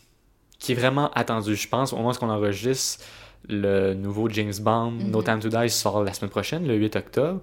[0.58, 1.56] qui est vraiment attendu.
[1.56, 3.04] Je pense, au moment où on enregistre,
[3.48, 5.24] le nouveau James Bond, No Mhm.
[5.24, 7.42] Time to Die, sort la semaine prochaine, le 8 octobre.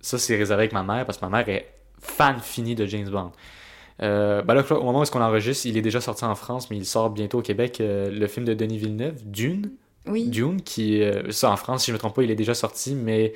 [0.00, 1.68] Ça, c'est réservé avec ma mère parce que ma mère est
[2.00, 3.32] fan finie de James Bond.
[4.02, 6.76] Euh, ben là, au moment où on enregistre, il est déjà sorti en France, mais
[6.76, 9.70] il sort bientôt au Québec, euh, le film de Denis Villeneuve, Dune.
[10.06, 10.28] Oui.
[10.28, 12.54] Dune, qui, euh, ça en France, si je ne me trompe pas, il est déjà
[12.54, 13.32] sorti, mais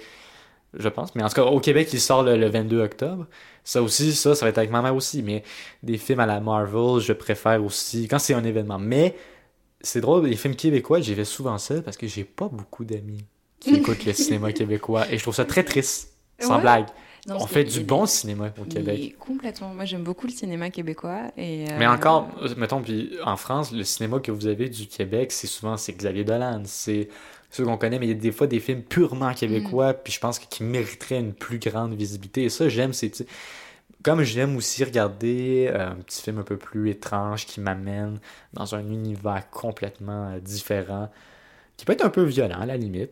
[0.75, 1.15] je pense.
[1.15, 3.27] Mais en tout cas, au Québec, il sort le, le 22 octobre.
[3.65, 5.23] Ça aussi, ça, ça va être avec ma mère aussi.
[5.23, 5.43] Mais
[5.83, 8.79] des films à la Marvel, je préfère aussi quand c'est un événement.
[8.79, 9.17] Mais
[9.81, 13.25] c'est drôle, les films québécois, j'y vais souvent seul parce que j'ai pas beaucoup d'amis
[13.61, 15.07] qui écoutent le cinéma québécois.
[15.11, 16.13] Et je trouve ça très triste.
[16.39, 16.63] Sans Ouais.
[16.63, 16.87] blague.
[17.27, 19.17] Non, On fait du bon des- cinéma au Québec.
[19.19, 19.75] Complètement.
[19.75, 21.31] Moi, j'aime beaucoup le cinéma québécois.
[21.37, 25.33] Et, Mais euh, encore, mettons, puis en France, le cinéma que vous avez du Québec,
[25.33, 27.09] c'est souvent c'est Xavier Dolan, c'est
[27.51, 30.21] ceux qu'on connaît, mais il y a des fois des films purement québécois, puis je
[30.21, 32.45] pense que qui mériteraient une plus grande visibilité.
[32.45, 33.13] Et ça, j'aime, c'est
[34.03, 38.19] comme j'aime aussi regarder euh, un petit film un peu plus étrange qui m'amène
[38.55, 41.11] dans un univers complètement euh, différent,
[41.77, 43.11] qui peut être un peu violent à la limite.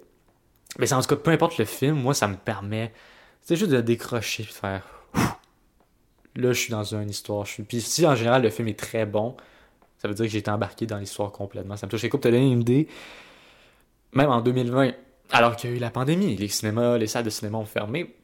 [0.79, 2.93] Mais en tout cas, peu importe le film, moi, ça me permet,
[3.49, 4.83] c'est juste de décrocher, de faire.
[6.37, 7.47] Là, je suis dans une histoire.
[7.47, 7.63] Je suis...
[7.63, 9.39] Puis si en général le film est très bon,
[9.97, 11.75] ça veut dire que j'ai été embarqué dans l'histoire complètement.
[11.79, 12.05] Ça me touche.
[12.05, 12.89] Écoute, te donner une idée?
[14.13, 14.93] Même en 2020,
[15.31, 18.15] alors qu'il y a eu la pandémie, les cinémas, les salles de cinéma ont fermé,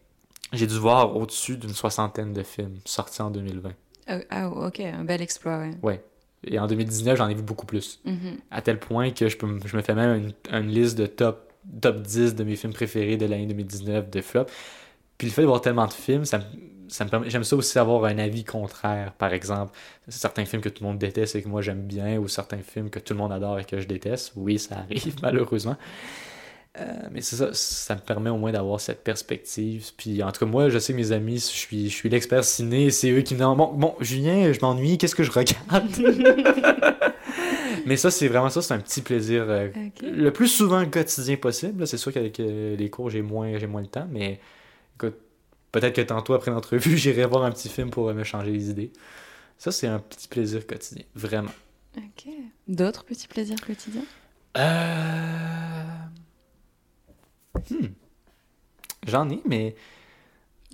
[0.53, 3.73] j'ai dû voir au-dessus d'une soixantaine de films sortis en 2020.
[4.07, 5.75] Ah, ah, ok, un bel exploit, ouais.
[5.83, 6.05] Ouais.
[6.47, 7.99] Et en 2019, j'en ai vu beaucoup plus.
[8.05, 8.37] Mhm.
[8.51, 11.51] À tel point que je, peux, je me fais même une, une liste de top,
[11.81, 14.45] top 10 de mes films préférés de l'année 2019 de flop.
[15.18, 16.40] Puis le fait de voir tellement de films, ça,
[16.88, 17.31] ça me permet.
[17.31, 19.72] J'aime ça aussi avoir un avis contraire, par exemple.
[20.09, 22.90] Certains films que tout le monde déteste et que moi j'aime bien, ou certains films
[22.90, 24.33] que tout le monde adore et que je déteste.
[24.37, 25.77] Oui, ça arrive, malheureusement.
[26.81, 29.92] Euh, mais c'est ça, ça me permet au moins d'avoir cette perspective.
[29.96, 32.42] Puis en tout cas, moi, je sais que mes amis, je suis, je suis l'expert
[32.42, 35.88] ciné, c'est eux qui me disent Bon, bon, Julien, je m'ennuie, qu'est-ce que je regarde?
[37.87, 39.44] Mais ça, c'est vraiment ça, c'est un petit plaisir.
[39.48, 39.68] euh.
[40.03, 41.87] Le plus souvent quotidien possible.
[41.87, 44.40] C'est sûr qu'avec euh, les cours, j'ai moins, j'ai moins le temps, mais
[44.97, 45.17] écoute,
[45.73, 48.71] peut-être que tantôt, après l'entrevue, j'irai voir un petit film pour euh, me changer les
[48.71, 48.93] idées.
[49.59, 51.53] Ça, c'est un petit plaisir quotidien, vraiment.
[51.97, 52.27] Ok.
[52.67, 54.03] D'autres petits plaisirs quotidiens?
[54.57, 55.83] Euh...
[57.71, 57.87] hmm.
[59.07, 59.75] J'en ai, mais.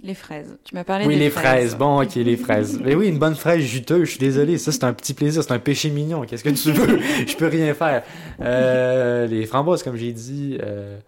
[0.02, 0.56] Les fraises.
[0.64, 1.76] Tu m'as parlé Oui, des les fraises.
[1.76, 2.80] Bon, ok, les fraises.
[2.82, 4.56] Mais oui, une bonne fraise juteuse, je suis désolé.
[4.56, 5.42] Ça, c'est un petit plaisir.
[5.42, 6.22] C'est un péché mignon.
[6.24, 6.98] Qu'est-ce que tu veux?
[7.26, 8.02] je peux rien faire.
[8.40, 10.56] Euh, les framboises, comme j'ai dit.
[10.62, 10.98] euh,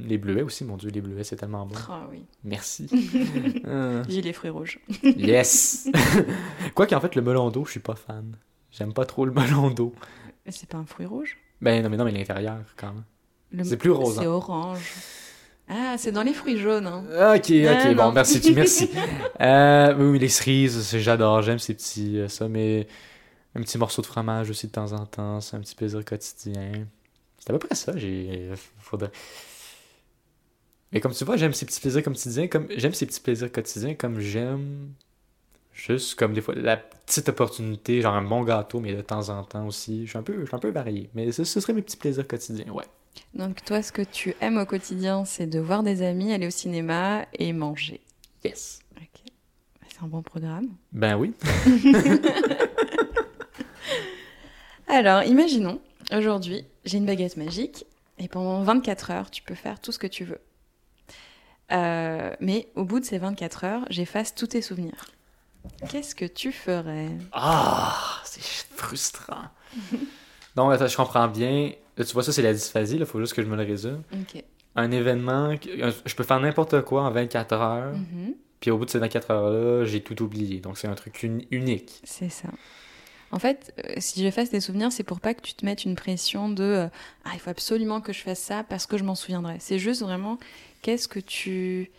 [0.00, 1.74] les bleuets aussi, mon Dieu, les bleuets, c'est tellement bon.
[1.88, 2.24] Ah oui.
[2.44, 2.88] Merci.
[3.64, 4.80] Euh, J'ai les fruits rouges.
[5.02, 5.88] yes!
[6.74, 8.36] Quoi qu'en fait, le melon d'eau, je suis pas fan.
[8.70, 9.94] J'aime pas trop le melon d'eau.
[10.44, 11.38] Mais c'est pas un fruit rouge?
[11.60, 13.04] Ben non, mais non, mais l'intérieur, quand même.
[13.52, 14.30] Le- C'est plus rose, C'est hein.
[14.30, 14.92] orange.
[15.68, 16.86] Ah, c'est dans les fruits jaunes.
[16.86, 17.04] Hein.
[17.36, 18.12] Ok, ok, Ah, bon, non.
[18.12, 18.90] merci, merci.
[19.40, 22.88] Euh, oui, les cerises, j'adore, j'aime ces petits, euh, ça, mais
[23.54, 26.86] un petit morceau de fromage aussi de temps en temps, c'est un petit plaisir quotidien.
[27.42, 28.50] C'est à peu près ça, j'ai...
[28.78, 29.10] faudrait...
[30.92, 33.94] Mais comme tu vois, j'aime ces petits plaisirs quotidiens, comme j'aime ces petits plaisirs quotidiens,
[33.94, 34.92] comme j'aime
[35.72, 39.42] juste comme des fois la petite opportunité, genre un bon gâteau, mais de temps en
[39.42, 40.04] temps aussi.
[40.04, 41.96] Je suis un peu, je suis un peu varié, mais ce, ce serait mes petits
[41.96, 42.84] plaisirs quotidiens, ouais.
[43.34, 46.50] Donc toi, ce que tu aimes au quotidien, c'est de voir des amis, aller au
[46.50, 48.00] cinéma et manger.
[48.44, 48.78] Yes.
[48.98, 49.32] Ok.
[49.88, 50.68] C'est un bon programme.
[50.92, 51.32] Ben oui.
[54.86, 55.80] Alors, imaginons,
[56.12, 57.84] aujourd'hui, j'ai une baguette magique
[58.18, 60.40] et pendant 24 heures, tu peux faire tout ce que tu veux.
[61.72, 65.10] Euh, mais au bout de ces 24 heures, j'efface tous tes souvenirs.
[65.88, 67.08] Qu'est-ce que tu ferais?
[67.32, 69.44] Ah, c'est frustrant.
[70.56, 71.72] Donc, attends, je comprends bien.
[71.96, 72.96] Là, tu vois, ça, c'est la dysphasie.
[72.96, 74.02] Il faut juste que je me le résume.
[74.74, 77.92] Un événement, je peux faire n'importe quoi en 24 heures.
[77.94, 78.34] Mhm.
[78.60, 80.60] Puis au bout de ces 24 heures-là, j'ai tout oublié.
[80.60, 82.00] Donc, c'est un truc uni- unique.
[82.04, 82.48] C'est ça.
[83.32, 85.96] En fait, euh, si j'efface tes souvenirs, c'est pour pas que tu te mettes une
[85.96, 86.86] pression de euh,
[87.24, 89.56] ah il faut absolument que je fasse ça parce que je m'en souviendrai.
[89.58, 90.38] C'est juste vraiment
[90.82, 91.90] qu'est-ce que tu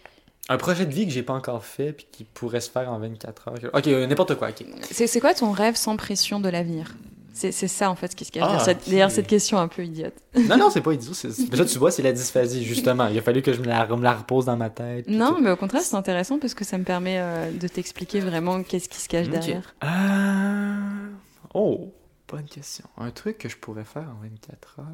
[0.47, 2.99] Un projet de vie que j'ai pas encore fait puis qui pourrait se faire en
[2.99, 3.55] 24 heures.
[3.73, 4.49] Ok, euh, n'importe quoi.
[4.91, 6.93] c'est quoi ton rêve sans pression de l'avenir?
[7.35, 8.85] C'est ça en fait ce qui se cache Ah, derrière cette- ok.
[8.89, 10.13] derrière cette question un peu idiote.
[10.47, 11.13] Non, non, c'est pas idiot.
[11.51, 13.07] là, tu vois, c'est la dysphasie, justement.
[13.07, 15.07] Il a fallu que je me la, me la repose dans ma tête.
[15.07, 18.61] Non, mais au contraire, c'est intéressant parce que ça me permet euh, de t'expliquer vraiment
[18.61, 19.73] qu'est-ce qui se cache derrière.
[19.83, 21.09] Euh,
[21.55, 21.91] Oh,
[22.27, 22.85] bonne question.
[22.97, 24.85] Un truc que je pourrais faire en 24 heures.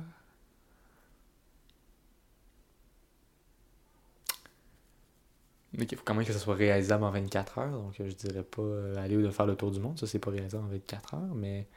[5.78, 7.72] Mais il faut quand même que ça soit réalisable en 24 heures.
[7.72, 10.00] Donc, je dirais pas euh, aller ou de faire le tour du monde.
[10.00, 11.36] Ça, c'est pas réalisable en 24 heures.
[11.36, 11.68] Mais.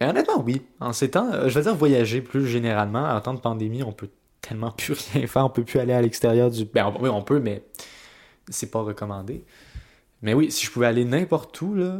[0.00, 0.62] Mais honnêtement, oui.
[0.80, 3.04] En ces temps, euh, je vais dire voyager plus généralement.
[3.04, 4.10] En temps de pandémie, on peut
[4.42, 5.44] tellement plus rien faire.
[5.44, 6.64] On peut plus aller à l'extérieur du.
[6.66, 7.62] Ben, on- oui, on peut, mais
[8.50, 9.44] c'est pas recommandé.
[10.22, 11.98] Mais oui, si je pouvais aller n'importe où, là,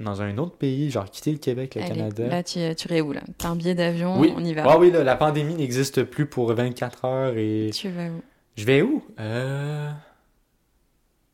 [0.00, 2.26] dans un autre pays, genre quitter le Québec, le Allez, Canada.
[2.28, 3.20] là, tu, tu irais où là?
[3.36, 4.32] T'as un billet d'avion, oui.
[4.36, 4.64] on y va.
[4.66, 7.70] Ah oui, là, la pandémie n'existe plus pour 24 heures et.
[7.74, 8.22] Tu vas où?
[8.56, 9.02] Je vais où?
[9.20, 9.90] Euh...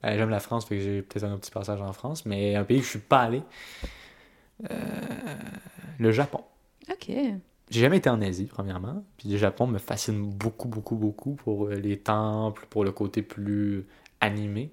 [0.03, 2.65] ben, J'aime la France, fait que j'ai peut-être un petit passage en France, mais un
[2.65, 3.43] pays que je suis pas allé.
[4.71, 5.35] Euh,
[5.99, 6.41] Le Japon.
[6.91, 7.11] Ok.
[7.71, 9.05] J'ai jamais été en Asie, premièrement.
[9.17, 13.23] Puis le Japon me fascine beaucoup, beaucoup, beaucoup pour euh, les temples, pour le côté
[13.23, 13.87] plus
[14.21, 14.71] animé.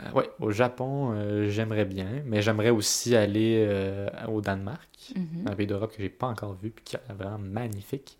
[0.00, 5.46] Euh, ouais, au Japon, euh, j'aimerais bien, mais j'aimerais aussi aller euh, au Danemark, Mhm.
[5.48, 8.18] un pays d'Europe que j'ai pas encore vu, puis qui est vraiment magnifique.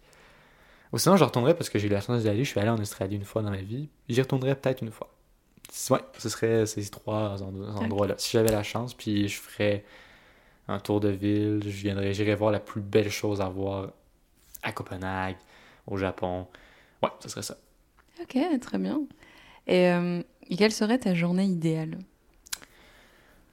[0.92, 2.44] Ou sinon, je retournerais parce que j'ai eu la chance d'y aller.
[2.44, 3.88] Je suis allé en Australie une fois dans ma vie.
[4.08, 5.10] J'y retournerais peut-être une fois.
[5.90, 8.14] Ouais, ce serait ces trois en- endroits-là.
[8.16, 9.84] Si j'avais la chance, puis je ferais
[10.68, 13.90] un tour de ville, je j'irais voir la plus belle chose à voir
[14.62, 15.36] à Copenhague,
[15.86, 16.46] au Japon.
[17.02, 17.56] Ouais, ce serait ça.
[18.20, 19.00] Ok, très bien.
[19.66, 20.22] Et, euh,
[20.56, 21.98] quelle serait ta journée idéale?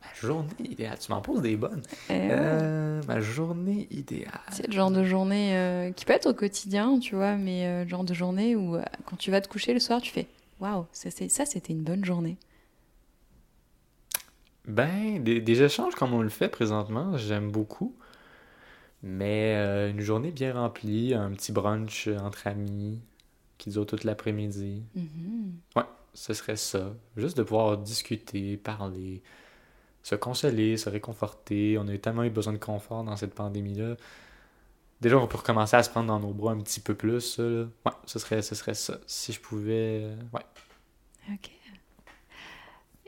[0.02, 1.82] Ma journée idéale, tu m'en poses des bonnes.
[2.10, 2.28] Ouais.
[2.32, 4.32] Euh, ma journée idéale.
[4.52, 7.90] C'est le genre de journée euh, qui peut être au quotidien, tu vois, mais le
[7.90, 10.28] genre de journée où quand tu vas te coucher le soir, tu fais
[10.62, 12.38] Waouh, ça, c'est- ça c'était une bonne journée.
[14.68, 17.96] Ben, des, des échanges comme on le fait présentement, j'aime beaucoup.
[19.04, 23.00] Mais euh, une journée bien remplie, un petit brunch entre amis
[23.60, 24.84] qui dure toute l'après-midi.
[24.96, 25.60] Mhm.
[26.16, 26.94] Ce serait ça.
[27.18, 29.22] Juste de pouvoir discuter, parler,
[30.02, 31.78] se consoler, se réconforter.
[31.78, 33.96] On a tellement eu besoin de confort dans cette pandémie-là.
[35.02, 37.20] Déjà, on peut recommencer à se prendre dans nos bras un petit peu plus.
[37.22, 37.66] Ça, là.
[37.86, 38.98] Ouais, ce serait, ce serait ça.
[39.08, 40.08] Si je pouvais.
[40.34, 40.46] Ouais.
[41.34, 41.52] Ok.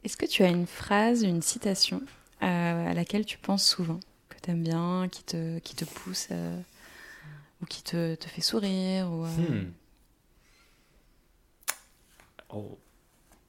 [0.03, 2.01] Est-ce que tu as une phrase, une citation
[2.43, 6.27] euh, à laquelle tu penses souvent, que tu aimes bien, qui te, qui te pousse
[6.31, 6.59] euh,
[7.61, 9.71] ou qui te, te fait sourire ou, euh, Hmm.
[12.49, 12.77] Oh.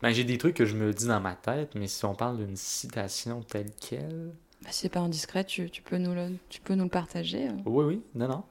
[0.03, 2.39] Ben, j'ai des trucs que je me dis dans ma tête, mais si on parle
[2.39, 4.33] d'une citation telle quelle.
[4.63, 7.49] bah, si c'est pas indiscret, tu, tu peux nous le, tu peux nous le partager.
[7.49, 7.53] euh.
[7.65, 8.45] Oui, oui, non, non.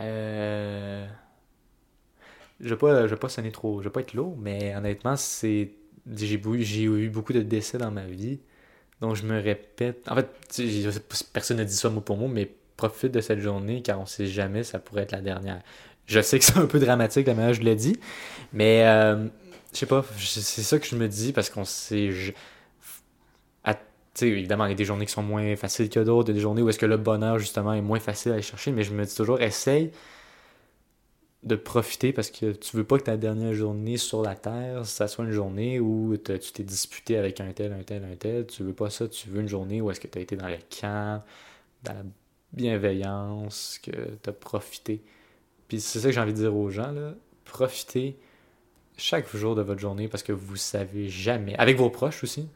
[0.00, 1.06] Euh...
[2.60, 5.16] Je vais pas, je vais pas sonner trop, je vais pas être lourd, mais honnêtement,
[5.16, 5.72] c'est.
[6.14, 8.38] J'ai eu, beaucoup de décès dans ma vie,
[9.00, 10.08] donc je me répète.
[10.08, 10.28] En fait,
[11.32, 14.26] personne n'a dit ça mot pour mot, mais profite de cette journée car on sait
[14.26, 15.62] jamais, ça pourrait être la dernière.
[16.06, 17.98] Je sais que c'est un peu dramatique la manière je l'ai dit,
[18.52, 19.26] mais euh,
[19.72, 22.10] je sais pas, c'est ça que je me dis parce qu'on sait.
[24.20, 26.68] évidemment, il y a des journées qui sont moins faciles que d'autres, des journées où
[26.68, 29.14] est-ce que le bonheur, justement, est moins facile à aller chercher, mais je me dis
[29.14, 29.90] toujours, essaye
[31.46, 35.06] de profiter parce que tu veux pas que ta dernière journée sur la Terre, ça
[35.06, 38.46] soit une journée où tu t'es disputé avec un tel, un tel, un tel.
[38.46, 40.48] Tu veux pas ça, tu veux une journée où est-ce que tu as été dans
[40.48, 41.22] le camp,
[41.84, 42.02] dans la
[42.52, 45.02] bienveillance, que tu as profité.
[45.68, 47.14] Puis c'est ça que j'ai envie de dire aux gens, là.
[47.44, 48.18] Profitez
[48.96, 51.54] chaque jour de votre journée parce que vous savez jamais.
[51.58, 52.48] Avec vos proches aussi.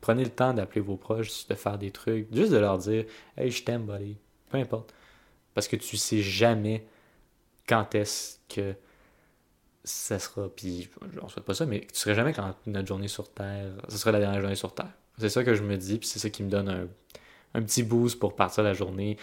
[0.00, 3.06] Prenez le temps d'appeler vos proches, de faire des trucs, juste de leur dire
[3.36, 4.16] Hey, je t'aime, buddy.
[4.50, 4.94] Peu importe.
[5.52, 6.84] Parce que tu sais jamais
[7.66, 8.74] quand est-ce que
[9.84, 10.48] ça sera.
[10.48, 10.88] Puis,
[11.22, 13.70] on souhaite pas ça, mais tu serais jamais quand notre journée sur Terre.
[13.88, 14.92] Ce serait la dernière journée sur Terre.
[15.18, 16.88] C'est ça que je me dis, puis c'est ça qui me donne
[17.54, 19.16] un, petit boost pour partir la journée.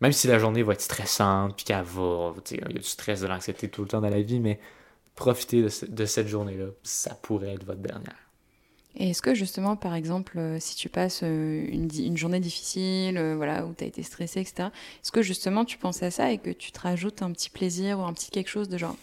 [0.00, 2.32] Même si la journée va être stressante, puis qu'elle va.
[2.50, 4.58] Il y a du stress, de l'anxiété tout le temps dans la vie, mais
[5.14, 6.66] profitez de cette journée-là.
[6.82, 8.23] Ça pourrait être votre dernière.
[8.96, 13.34] Et est-ce que justement, par exemple, euh, si tu passes euh, une, journée difficile, euh,
[13.34, 14.68] voilà, où tu as été stressé, etc.,
[15.02, 17.98] est-ce que justement tu penses à ça et que tu te rajoutes un petit plaisir
[17.98, 18.96] ou un petit quelque chose de genre,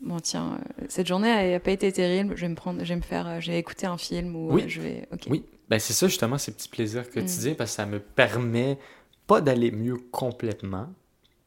[0.00, 3.02] bon tiens, cette journée n'a pas été terrible, je vais me prendre, je vais me
[3.02, 4.64] faire, je vais écouter un film ou Oui.
[4.68, 5.22] je vais, ok.
[5.28, 7.14] Oui, ben c'est ça justement, ces petits plaisirs Mm.
[7.14, 8.78] quotidiens, parce que ça me permet
[9.26, 10.88] pas d'aller mieux complètement,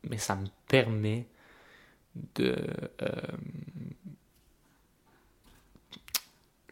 [0.03, 1.27] mais ça me permet
[2.35, 2.57] de.
[3.03, 3.11] euh,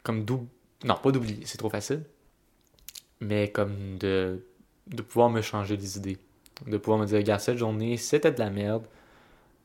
[0.03, 0.25] comme.
[0.83, 2.03] Non, pas d'oublier, c'est trop facile,
[3.21, 4.41] mais comme de,
[5.07, 6.17] pouvoir me changer les idées.
[6.67, 8.87] De pouvoir me dire, regarde, cette journée, c'était de la merde,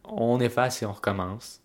[0.05, 1.61] on efface et on recommence.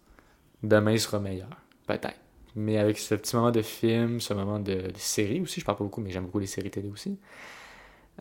[0.64, 1.50] Demain il sera meilleur,
[1.88, 2.20] peut-être.
[2.56, 5.84] Mais avec ce petit moment de film, ce moment de, série aussi, je parle pas
[5.84, 7.20] beaucoup, mais j'aime beaucoup les séries télé aussi.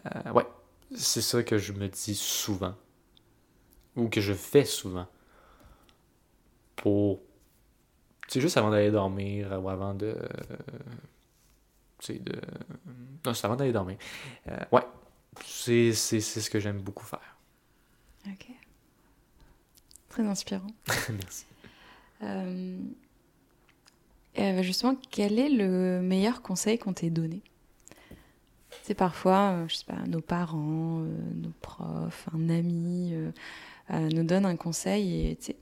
[0.06, 0.46] Euh, ouais,
[0.94, 2.74] c'est ça que je me dis souvent.
[3.96, 5.06] Ou que je fais souvent.
[6.74, 7.20] Pour.
[8.26, 10.16] Sais, juste avant d'aller dormir, ou avant de.
[12.12, 12.40] De.
[13.26, 13.96] Non, c'est avant d'aller dormir.
[14.48, 14.82] Euh, ouais,
[15.44, 17.36] c'est c'est- c'est ce que j'aime beaucoup faire.
[18.26, 18.46] Ok.
[20.10, 20.66] Très inspirant.
[21.10, 21.44] Merci.
[22.22, 22.78] Euh,
[24.38, 27.42] euh, justement, quel est le meilleur conseil qu'on t'ait donné?
[28.82, 33.14] C'est parfois, je sais pas, nos parents, nos profs, un ami
[33.90, 35.56] nous donne un conseil et tu sais,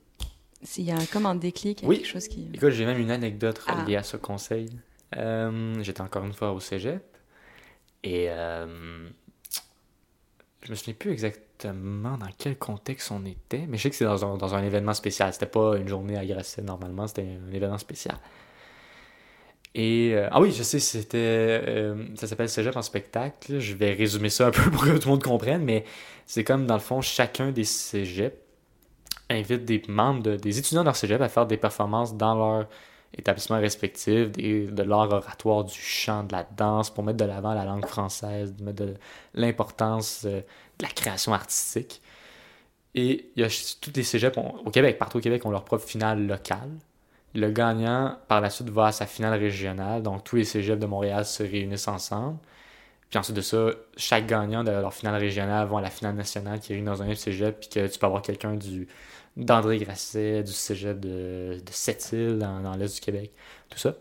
[0.62, 1.96] s'il y a comme un déclic, il y a Oui.
[1.98, 2.48] quelque chose qui.
[2.52, 3.82] Écoute, j'ai même une anecdote Ah.
[3.82, 4.70] reliée à ce conseil.
[5.16, 7.02] Euh, J'étais encore une fois au cégep
[8.02, 9.08] et euh,
[10.62, 14.04] je me souviens plus exactement dans quel contexte on était, mais je sais que c'est
[14.04, 15.32] dans un, événement spécial.
[15.32, 18.16] C'était pas une journée agressive normalement, c'était un événement spécial.
[19.74, 23.58] Et euh, ah oui, je sais, c'était ça s'appelle Cégep en spectacle.
[23.58, 25.84] Je vais résumer ça un peu pour que tout le monde comprenne, mais
[26.26, 28.36] c'est comme dans le fond chacun des cégeps
[29.30, 32.68] invite des membres, de- des étudiants de leur cégep à faire des performances dans leur
[33.16, 37.54] établissement respectif, des- de l'art oratoire, du chant, de la danse, pour mettre de l'avant
[37.54, 38.94] la langue française, de mettre de
[39.34, 40.40] l'importance euh,
[40.78, 42.00] de la création artistique.
[42.94, 43.48] Et il y a
[43.80, 46.70] tous les cégeps au Québec, partout au Québec, ont leur propre finale locale.
[47.34, 50.02] Le gagnant, par la suite, va à sa finale régionale.
[50.02, 52.38] Donc, tous les cégeps de Montréal se réunissent ensemble.
[53.08, 56.60] Puis ensuite de ça, chaque gagnant de leur finale régionale va à la finale nationale
[56.60, 57.60] qui est dans un cégep.
[57.60, 58.88] Puis que tu peux avoir quelqu'un du,
[59.36, 63.30] d'André Grasset, du cégep de, Sept-Îles, dans, l'est du Québec,
[63.70, 63.94] tout ça.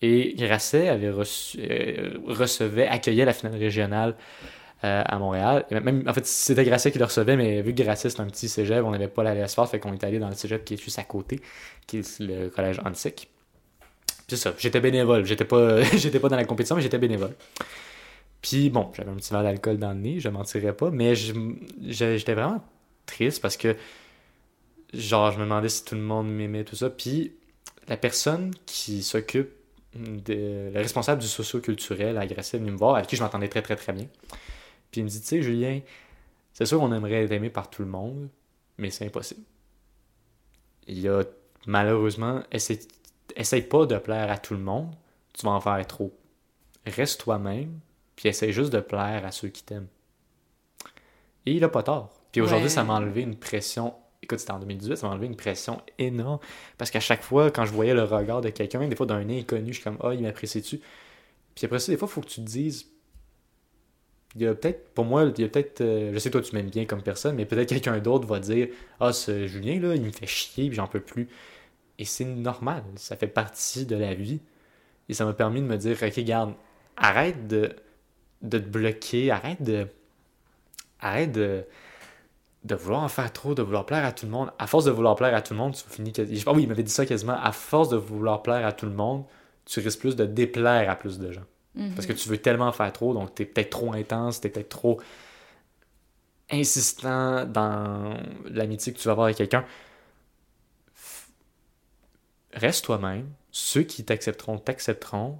[0.00, 4.16] Et Grasset avait reçu, euh, recevait, accueillait la finale régionale
[4.82, 5.64] euh, à Montréal.
[5.70, 8.26] Et même, en fait, c'était Grasset qui le recevait, mais vu que Grasset, c'est un
[8.26, 10.74] petit cégep, on n'avait pas la laisse fait qu'on est allé dans le cégep qui
[10.74, 11.40] est juste à côté,
[11.86, 13.28] qui est le collège Antique.
[14.26, 15.24] Puis ça, j'étais bénévole.
[15.24, 17.34] J'étais pas, j'étais pas dans la compétition, mais j'étais bénévole.
[18.40, 22.34] Puis bon, j'avais un petit verre d'alcool dans le nez, je mentirais pas, mais j'étais
[22.34, 22.60] vraiment
[23.06, 23.76] triste parce que,
[24.92, 26.90] genre, je me demandais si tout le monde m'aimait, tout ça.
[26.90, 27.32] Puis
[27.88, 29.50] la personne qui s'occupe
[29.94, 30.70] de.
[30.72, 33.76] le responsable du socio-culturel à Grasset venu me voir, avec qui je m'entendais très très
[33.76, 34.06] très bien.
[34.90, 35.80] Puis il me dit, tu sais, Julien,
[36.52, 38.28] c'est sûr qu'on aimerait être aimé par tout le monde,
[38.78, 39.42] mais c'est impossible.
[40.86, 41.22] Il a,
[41.66, 42.80] malheureusement, essaye,
[43.36, 44.92] essaye pas de plaire à tout le monde,
[45.32, 46.12] tu vas en faire trop.
[46.86, 47.78] Reste toi-même,
[48.16, 49.86] puis essaye juste de plaire à ceux qui t'aiment.
[51.46, 52.10] Et il a pas tort.
[52.32, 52.70] Puis aujourd'hui, Ouais.
[52.74, 53.94] ça m'a enlevé une pression.
[54.22, 56.38] Écoute, c'était en 2018, ça m'a enlevé une pression énorme.
[56.78, 59.72] Parce qu'à chaque fois, quand je voyais le regard de quelqu'un, des fois d'un inconnu,
[59.72, 60.80] je suis comme, ah, il m'apprécie-tu?
[61.54, 62.86] Puis après ça, des fois, il faut que tu te dises,
[64.36, 66.54] il y a peut-être, pour moi, il y a peut-être, euh, je sais toi tu
[66.54, 68.68] m'aimes bien comme personne, mais peut-être quelqu'un d'autre va dire,
[69.00, 71.28] ah, ce Julien là, il me fait chier, puis j'en peux plus.
[71.98, 74.40] Et c'est normal, ça fait partie de la vie.
[75.08, 76.54] Et ça m'a permis de me dire, ok, garde,
[76.96, 77.74] arrête de,
[78.42, 79.86] de te bloquer, arrête de,
[81.00, 81.64] arrête de,
[82.64, 84.52] de vouloir en faire trop, de vouloir plaire à tout le monde.
[84.58, 86.42] À force de vouloir plaire à tout le monde, tu finis quasi...
[86.46, 87.36] Ah oui, il m'avait dit ça quasiment.
[87.40, 89.24] À force de vouloir plaire à tout le monde,
[89.64, 91.44] tu risques plus de déplaire à plus de gens.
[91.74, 91.94] Mhm.
[91.94, 95.00] Parce que tu veux tellement faire trop, donc t'es peut-être trop intense, t'es peut-être trop
[96.50, 99.64] insistant dans l'amitié que tu vas avoir avec quelqu'un.
[102.52, 103.30] Reste toi-même.
[103.50, 105.38] Ceux qui t'accepteront, t'accepteront.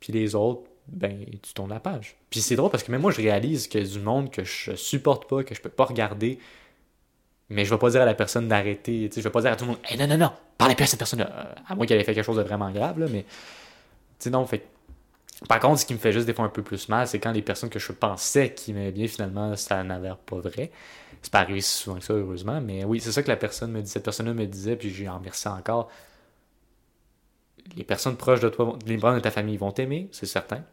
[0.00, 2.16] Puis les autres, ben, tu tournes la page.
[2.30, 4.44] Puis c'est drôle parce que même moi, je réalise qu'il y a du monde que
[4.44, 6.38] je supporte pas, que je peux pas regarder.
[7.50, 9.10] Mais je vais pas dire à la personne d'arrêter.
[9.14, 10.86] Je vais pas dire à tout le monde, hey, non, non, non, parlez plus à
[10.86, 11.30] cette personne-là.
[11.32, 13.24] Euh, À moins qu'elle ait fait quelque chose de vraiment grave, là, mais.
[14.18, 14.66] Tu non, fait
[15.46, 17.30] par contre, ce qui me fait juste des fois un peu plus mal, c'est quand
[17.30, 20.72] les personnes que je pensais qui m'aimaient bien, finalement, ça n'avait pas vrai.
[21.22, 22.60] C'est pas arrivé si souvent que ça, heureusement.
[22.60, 23.88] Mais oui, c'est ça que la personne me dit.
[23.90, 25.90] Cette personne-là me disait, puis j'ai en remercie encore.
[27.76, 30.64] Les personnes proches de toi, les membres de ta famille vont t'aimer, c'est certain.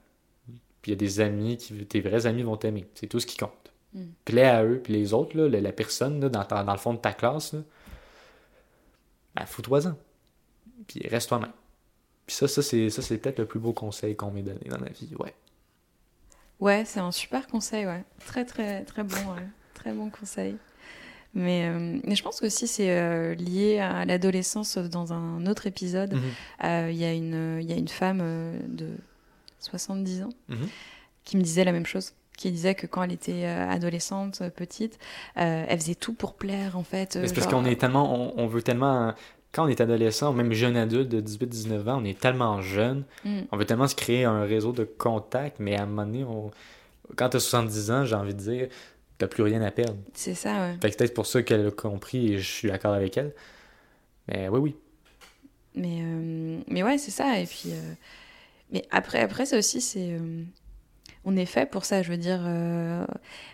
[0.86, 2.86] Puis il y a des amis, qui, tes vrais amis vont t'aimer.
[2.93, 3.71] C'est tout ce qui compte.
[3.95, 4.04] Mm.
[4.24, 6.78] Plais à eux, puis les autres, là, la, la personne là, dans, ta- dans le
[6.78, 7.62] fond de ta classe, là,
[9.36, 9.95] ben, fous-toi-en.
[10.86, 11.52] Puis reste toi-même.
[12.28, 14.78] Puis ça, ça c'est, ça, c'est peut-être le plus beau conseil qu'on m'ait donné dans
[14.78, 15.34] la vie, ouais.
[16.60, 18.04] Ouais, c'est un super conseil, ouais.
[18.28, 19.48] Très, très, très bon, ouais.
[19.74, 20.56] Très bon conseil.
[21.34, 26.13] Mais, euh, mais je pense aussi c'est euh, lié à l'adolescence dans un autre épisode.
[26.13, 26.21] Mhm.
[26.63, 28.89] Euh, Il y, a une- il y a une femme euh, de
[29.65, 30.67] 70 ans Mhm.
[31.23, 32.13] qui me disait la même chose.
[32.38, 34.99] Qui disait que quand elle était euh, adolescente, euh, petite,
[35.38, 37.13] euh, elle faisait tout pour plaire, en fait.
[37.13, 39.13] c'est parce genre- qu'on est tellement, on, on veut tellement,
[39.54, 43.39] quand on est adolescent, même jeune adulte de 18-19 ans, on est tellement jeune, Mm.
[43.54, 46.51] on veut tellement se créer un réseau de contacts, mais à un moment donné, on...
[47.15, 48.67] quand t'as 70 ans, j'ai envie de dire,
[49.17, 49.95] t'as plus rien à perdre.
[50.13, 50.73] C'est ça, ouais.
[50.82, 53.34] Fait que c'est peut-être pour ça qu'elle a compris et je suis d'accord avec elle.
[54.28, 54.75] Mais oui, oui.
[55.73, 57.39] Mais, euh, mais ouais, c'est ça.
[57.39, 57.93] Et puis, euh,
[58.76, 60.10] mais après, après ça aussi, c'est.
[60.12, 60.44] euh,
[61.28, 62.42] on est fait pour ça, je veux dire.
[62.46, 63.06] euh,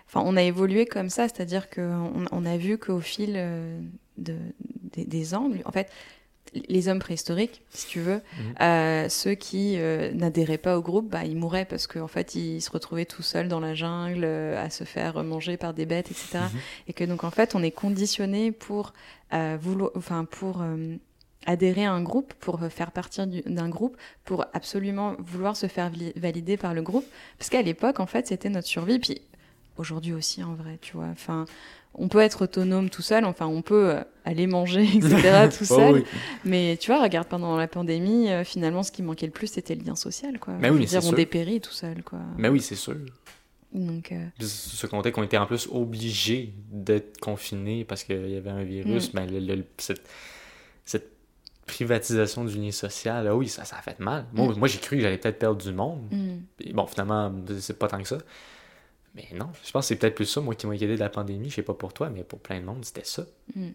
[0.08, 3.80] Enfin, on a évolué comme ça, c'est-à-dire qu'on on a vu qu'au fil euh,
[4.18, 4.36] de,
[4.94, 5.90] des, des ans, en fait,
[6.68, 8.56] les hommes préhistoriques, si tu veux, Mhm.
[8.62, 12.62] euh, ceux qui euh, n'adhéraient pas au groupe, bah, ils mouraient parce qu'en fait, ils
[12.62, 16.12] se retrouvaient tout seuls dans la jungle, euh, à se faire manger par des bêtes,
[16.12, 16.40] etc.
[16.54, 16.60] Mhm.
[16.90, 18.92] Et que donc, en fait, on est conditionné pour
[19.62, 20.62] vouloir, enfin, pour
[21.46, 25.68] adhérer à un groupe, pour euh, faire partie du- d'un groupe, pour absolument vouloir se
[25.68, 27.06] faire vali- valider par le groupe.
[27.38, 29.00] Parce qu'à l'époque, en fait, c'était notre survie.
[29.00, 29.22] Puis
[29.78, 31.08] aujourd'hui aussi, en vrai, tu vois.
[31.08, 31.46] Enfin,
[31.96, 35.76] on peut être autonome tout seul, enfin, on peut euh, aller manger, etc., tout Oh
[35.76, 35.94] seul.
[35.96, 36.04] oui.
[36.46, 39.76] Mais tu vois, regarde, pendant la pandémie, euh, finalement, ce qui manquait le plus, c'était
[39.76, 40.54] le lien social, quoi.
[40.60, 41.16] Mais oui, mais dire, on sûr.
[41.18, 42.20] dépérit tout seul, quoi.
[42.38, 42.96] Mais oui, c'est sûr.
[43.74, 48.50] Donc, euh, Ce comptait qu'on était en plus obligés d'être confinés parce qu'il y avait
[48.50, 49.14] un virus.
[49.14, 49.16] Mm.
[49.16, 50.02] Ben, le- le- cette,
[50.86, 51.11] cette
[51.72, 54.26] privatisation du lien social, ah oui, ça, ça a fait mal.
[54.34, 54.60] Moi, Mm.
[54.60, 56.02] moi j'ai cru que j'allais peut-être perdre du monde.
[56.58, 58.18] Puis bon, finalement, c'est pas tant que ça.
[59.16, 61.10] Mais non, je pense que c'est peut-être plus ça, moi, qui m'a aidé de la
[61.10, 61.50] pandémie.
[61.50, 63.24] Je sais pas pour toi, mais pour plein de monde, c'était ça.
[63.56, 63.70] Mm.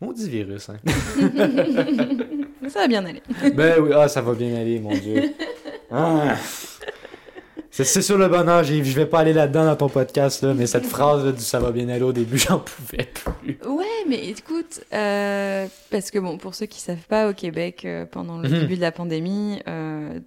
[0.00, 0.78] Maudit virus, hein.
[2.68, 3.22] ça va bien aller.
[3.54, 5.32] ben oui, ah, ça va bien aller, mon Dieu.
[5.90, 6.36] Ah.
[7.74, 10.84] C'est sur le bonheur, je vais pas aller là-dedans dans ton podcast, là, mais cette
[10.84, 13.58] phrase là, du ça va bien aller au début, j'en pouvais plus.
[13.66, 18.04] Ouais, mais écoute, euh, parce que bon, pour ceux qui savent pas, au Québec, euh,
[18.04, 18.60] pendant le Mhm.
[18.60, 20.20] début de la pandémie, euh,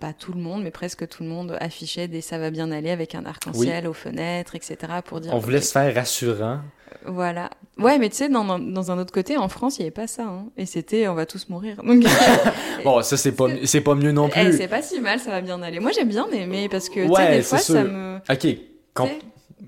[0.00, 2.90] pas tout le monde, mais presque tout le monde affichait des ça va bien aller
[2.90, 4.76] avec un arc-en-ciel aux fenêtres, etc.
[5.04, 5.34] pour dire.
[5.34, 6.60] On voulait se faire rassurant.
[7.08, 7.50] Voilà.
[7.78, 9.90] Ouais, mais tu sais, dans, dans, dans un autre côté, en France, il n'y avait
[9.94, 10.24] pas ça.
[10.24, 10.46] Hein.
[10.56, 11.76] Et c'était on va tous mourir.
[11.82, 12.04] Donc,
[12.84, 14.56] Bon, ça, c'est pas, c'est pas mieux non eh, plus.
[14.56, 15.80] c'est pas si mal, ça va bien aller.
[15.80, 18.16] Moi, j'aime bien aimer parce que, tu sais, Ouais, des fois, ça me.
[18.30, 18.46] ok,
[18.94, 19.08] quand-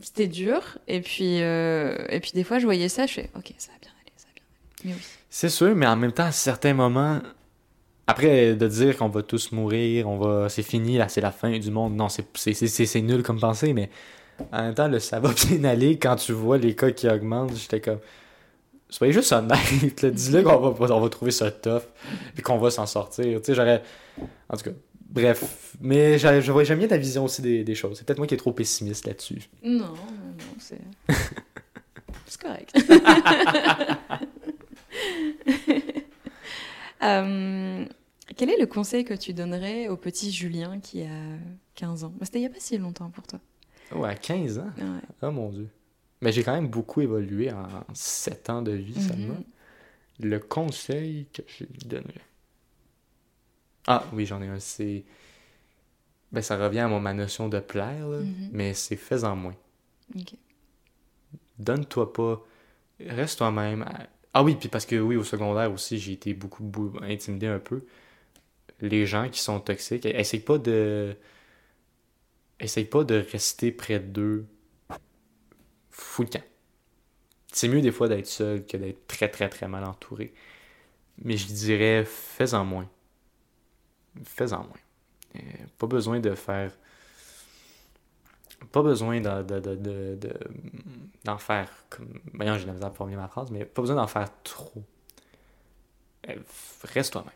[0.03, 0.61] C'était dur.
[0.89, 3.79] Et puis, euh, et puis, des fois, je voyais ça, je fais ok, ça va
[3.81, 4.85] bien aller, ça va bien aller.
[4.85, 5.07] Mais oui.
[5.29, 7.21] c'est sûr, mais en même temps, à certains moments,
[8.07, 11.57] après de dire qu'on va tous mourir, on va, c'est fini, là, c'est la fin
[11.59, 13.89] du monde, non, c'est, c'est, c'est, c'est- c'est nul comme pensée, mais
[14.53, 17.57] en même temps, là, ça va bien aller quand tu vois les cas qui augmentent.
[17.57, 18.01] J'étais comme,
[18.89, 21.83] soyez juste honnête, dis-le qu'on va, on va trouver ça tough,
[22.35, 23.41] puis qu'on va s'en sortir.
[23.41, 23.83] Tu sais, j'aurais,
[24.49, 24.77] en tout cas,
[25.09, 27.99] bref, mais j'aime bien ta vision aussi des, des choses.
[27.99, 29.49] C'est peut-être moi qui est trop pessimiste là-dessus.
[29.63, 30.81] Non, non, c'est.
[32.27, 32.75] c'est correct.
[37.03, 37.85] Euh,
[38.37, 41.39] quel est le conseil que tu donnerais au petit Julien qui a
[41.77, 42.13] 15 ans?
[42.19, 43.41] Bah, C'était il n'y a pas si longtemps pour toi.
[43.93, 44.71] Ouais, à 15 ans?
[44.79, 45.01] Ouais.
[45.23, 45.69] Oh mon dieu.
[46.21, 49.35] Mais j'ai quand même beaucoup évolué en 7 ans de vie seulement.
[49.35, 49.45] Mhm.
[50.21, 52.15] Le conseil que je lui donnerais.
[53.87, 54.61] Ah oui, j'en ai un.
[54.61, 55.05] C'est.
[56.31, 58.51] Ben, ça revient à mon, ma notion de plaire, là, Mhm.
[58.53, 59.55] mais c'est fais-en moins.
[61.59, 62.45] Donne-toi pas.
[63.05, 63.85] Reste toi-même.
[64.35, 67.59] Ah oui, puis parce que oui, au secondaire aussi, j'ai été beaucoup, bou- intimidé un
[67.59, 67.85] peu.
[68.81, 71.17] Les gens qui sont toxiques, essaye pas de.
[72.61, 74.47] Essaye pas de rester près d'eux.
[75.91, 76.43] Fou le camp.
[77.53, 80.33] C'est mieux des fois d'être seul que d'être très très très mal entouré.
[81.25, 82.89] Mais je dirais, fais-en moins.
[84.25, 84.77] Fais-en moins.
[85.37, 85.41] Euh,
[85.79, 86.73] pas besoin de faire.
[88.73, 90.39] Pas besoin de, de, de, de- de-
[91.25, 92.21] d'en faire comme.
[92.35, 94.85] Voyons, j'ai la misère formuler ma phrase, mais pas besoin d'en faire trop.
[96.29, 96.37] Euh,
[96.85, 97.33] Reste toi-même.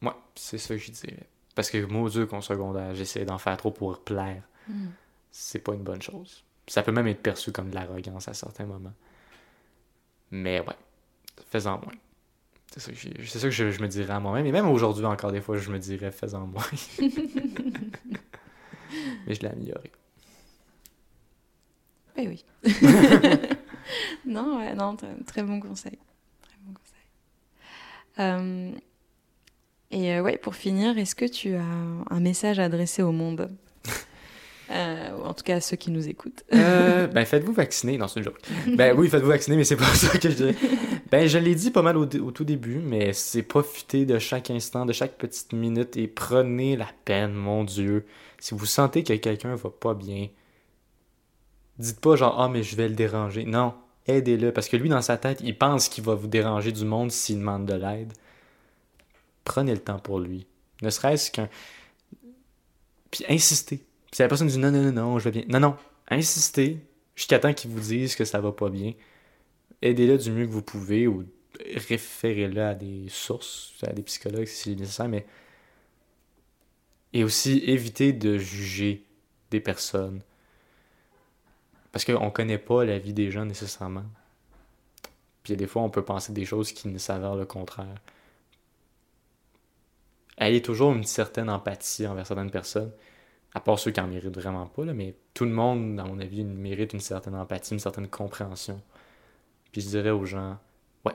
[0.00, 1.28] Moi, c'est ça que je dirais.
[1.56, 4.42] Parce que moi, Dieu qu'en secondaire, j'essaie d'en faire trop pour plaire.
[4.68, 4.88] Mm.
[5.32, 6.44] C'est pas une bonne chose.
[6.68, 8.92] Ça peut même être perçu comme de l'arrogance à certains moments.
[10.30, 10.76] Mais ouais,
[11.50, 11.94] fais-en moins.
[12.70, 14.44] C'est ça que, ça que je, je me dirais à moi-même.
[14.44, 16.62] Et même aujourd'hui, encore des fois, je me dirais fais-en moins.
[19.26, 19.90] Mais je l'ai amélioré.
[22.16, 22.44] Ben oui.
[24.26, 25.98] non, ouais, non, très, très bon conseil.
[26.42, 27.06] Très bon conseil.
[28.18, 28.72] Euh,
[29.96, 31.62] et euh, ouais, pour finir, est-ce que tu as
[32.10, 33.50] un message à adresser au monde
[34.68, 36.42] Euh, ou en tout cas à ceux qui nous écoutent.
[36.52, 37.98] Euh, ben, faites-vous vacciner.
[37.98, 38.40] Non, c'est une joke.
[38.66, 40.56] Ben oui, faites-vous vacciner, mais c'est pas ça que je dirais.
[41.08, 44.84] Ben, je l'ai dit pas mal au tout début, mais c'est profiter de chaque instant,
[44.84, 48.06] de chaque petite minute et prenez la peine, mon Dieu.
[48.40, 50.26] Si vous sentez que quelqu'un va pas bien,
[51.78, 53.44] dites pas genre, ah, mais je vais le déranger.
[53.44, 53.72] Non,
[54.08, 57.12] aidez-le, parce que lui, dans sa tête, il pense qu'il va vous déranger du monde
[57.12, 58.12] s'il demande de l'aide.
[59.56, 60.46] Prenez le temps pour lui.
[60.82, 61.48] Ne serait-ce qu'un.
[63.10, 63.86] Puis insistez.
[64.12, 65.44] Si la personne dit non, non, non, non, je vais bien.
[65.48, 65.76] Non, non,
[66.08, 66.78] insistez
[67.14, 68.92] jusqu'à temps qu'ils vous disent que ça va pas bien.
[69.80, 71.24] Aidez-le du mieux que vous pouvez ou
[71.74, 75.24] référez-le à des sources, à des psychologues si c'est nécessaire, mais.
[77.14, 79.06] Et aussi évitez de juger
[79.50, 80.20] des personnes.
[81.92, 84.04] Parce qu'on connaît pas la vie des gens nécessairement.
[85.44, 87.94] Puis des fois, on peut penser des choses qui ne s'avèrent le contraire.
[90.38, 92.92] Ayez toujours une certaine empathie envers certaines personnes
[93.54, 96.44] à part ceux qui en méritent vraiment pas, mais tout le monde, à mon avis,
[96.44, 98.82] mérite une certaine empathie, une certaine compréhension.
[99.72, 100.58] Puis je dirais aux gens,
[101.06, 101.14] ouais,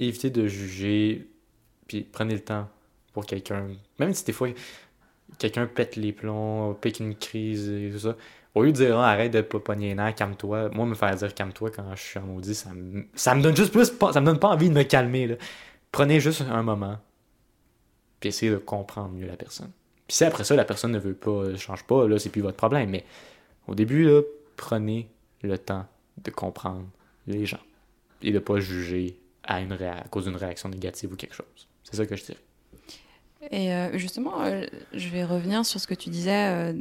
[0.00, 1.28] évitez de juger,
[1.86, 2.68] puis prenez le temps
[3.12, 4.48] pour quelqu'un, même si des fois
[5.38, 8.16] quelqu'un pète les plombs, pique une crise et tout ça,
[8.54, 11.70] au lieu de dire Ah, arrête de pogner les calme-toi, moi me faire dire calme-toi
[11.70, 15.36] quand je suis en maudit, ça me, ça me donne pas- envie de me calmer.
[15.92, 16.98] Prenez juste un moment,
[18.20, 19.70] puis essayez de comprendre mieux la personne.
[20.06, 22.40] Puis si après ça, la personne ne veut pas, euh, change pas, là, c'est plus
[22.40, 22.90] votre problème.
[22.90, 23.04] Mais
[23.66, 24.22] au début, là,
[24.56, 25.08] prenez
[25.42, 25.86] le temps
[26.24, 26.86] de comprendre
[27.26, 27.60] les gens
[28.22, 29.62] et de pas juger à,
[30.10, 31.68] cause d'une réaction négative ou quelque chose.
[31.84, 32.38] C'est ça que je dirais.
[33.50, 36.74] Et euh, justement, euh, je vais revenir sur ce que tu disais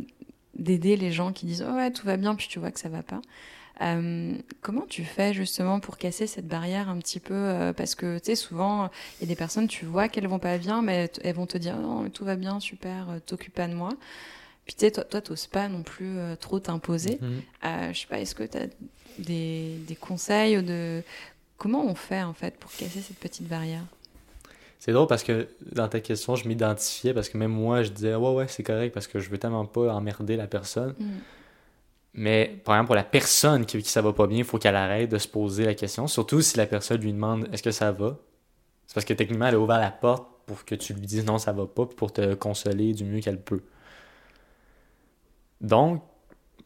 [0.57, 2.89] d'aider les gens qui disent oh ouais tout va bien puis tu vois que ça
[2.89, 3.21] va pas.
[3.81, 8.17] Euh, comment tu fais justement pour casser cette barrière un petit peu euh, parce que
[8.17, 8.89] tu sais souvent
[9.19, 11.59] il y a des personnes tu vois qu'elles vont pas bien mais elles vont te
[11.59, 13.89] dire Oh non mais tout va bien super euh, t'occupe pas de moi
[14.65, 17.93] puis tu sais toi toi t'oses pas non plus trop t'imposer Mhm.
[17.93, 18.65] Je sais pas est-ce que tu as
[19.19, 21.03] des, des conseils ou de
[21.57, 23.83] comment on fait en fait pour casser cette petite barrière?
[24.79, 28.15] C'est drôle parce que dans ta question, je m'identifiais parce que même moi, je disais
[28.15, 30.93] ouais, ouais, c'est correct parce que je veux tellement pas emmerder la personne.
[30.99, 31.05] Mm.
[32.13, 34.75] Mais par exemple, pour la personne qui, qui ça va pas bien, il faut qu'elle
[34.75, 36.07] arrête de se poser la question.
[36.07, 38.17] Surtout si la personne lui demande est-ce que ça va?
[38.87, 41.37] C'est parce que techniquement, elle a ouvert la porte pour que tu lui dises non,
[41.37, 43.61] ça va pas, pour te consoler du mieux qu'elle peut.
[45.61, 46.03] Donc,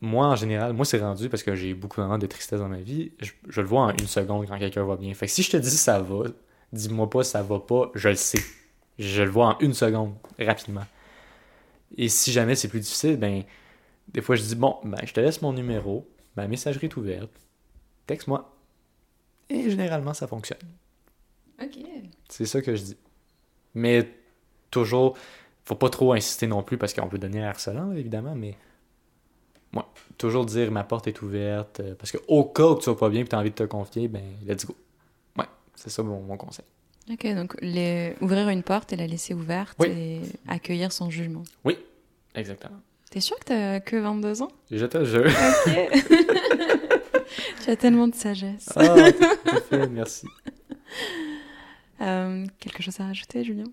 [0.01, 3.11] moi, en général, moi, c'est rendu parce que j'ai beaucoup de tristesse dans ma vie.
[3.19, 5.13] Je, je le vois en une seconde quand quelqu'un va bien.
[5.13, 6.25] Fait que si je te dis ça va,
[6.73, 8.41] dis-moi pas ça va pas, je le sais.
[8.99, 10.85] Je le vois en une seconde, rapidement.
[11.97, 13.43] Et si jamais c'est plus difficile, ben,
[14.09, 17.31] des fois je dis bon, ben, je te laisse mon numéro, ma messagerie est ouverte,
[18.07, 18.55] texte-moi.
[19.49, 20.59] Et généralement, ça fonctionne.
[21.61, 21.77] Ok.
[22.29, 22.97] C'est ça que je dis.
[23.75, 24.09] Mais
[24.71, 25.17] toujours,
[25.65, 28.57] faut pas trop insister non plus parce qu'on peut donner harcelant, évidemment, mais
[29.71, 31.79] moi, toujours dire ma porte est ouverte.
[31.79, 33.55] euh, Parce que au cas où tu vas pas bien et tu as envie de
[33.55, 34.75] te confier, ben let's go.
[35.81, 36.65] C'est ça mon, mon conseil.
[37.11, 38.15] Ok, donc les...
[38.21, 39.87] ouvrir une porte et la laisser ouverte Oui.
[39.89, 41.43] et accueillir sans jugement.
[42.35, 42.79] Exactement.
[43.09, 44.51] T'es sûr que t'as que 22 ans?
[44.71, 45.25] Je te jure.
[45.25, 46.03] Ok.
[47.63, 48.69] tu as tellement de sagesse.
[48.75, 49.25] Ah, tout
[49.57, 50.27] à fait, merci.
[52.01, 53.65] Euh, quelque chose à rajouter, Julien?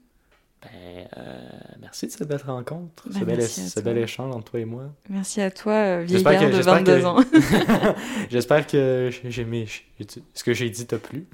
[0.62, 1.48] Ben, euh,
[1.80, 4.92] merci de cette belle rencontre, Ben, ce, bel, ce échange entre toi et moi.
[5.08, 7.20] Merci à toi, euh, vieillard que- de j'espère 22 que- ans.
[8.30, 11.24] J'espère que j'ai aimé- j'ai- ce que j'ai dit t'a plu.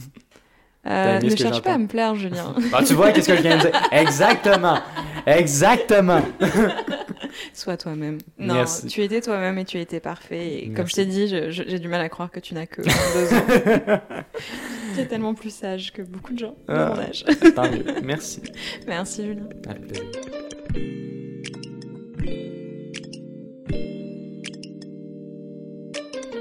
[0.87, 2.55] Euh, ne cherche pas à me plaire, Julien.
[2.73, 3.73] Ah, tu vois, qu'est-ce que je viens de dire?
[3.91, 4.79] Exactement!
[5.27, 6.21] Exactement!
[7.55, 8.19] Sois toi-même.
[8.39, 8.87] Non, Merci.
[8.87, 10.59] tu étais toi-même et tu étais parfait.
[10.65, 13.35] Et comme je t'ai dit, j'ai du mal à croire que tu n'as que 22
[13.37, 14.01] ans.
[14.95, 16.93] tu es tellement plus sage que beaucoup de gens de Ah.
[16.95, 17.25] mon âge.
[17.57, 17.85] Tant mieux.
[18.05, 18.43] Merci.
[18.87, 19.49] Merci, Julien.
[19.69, 20.11] Avec plaisir.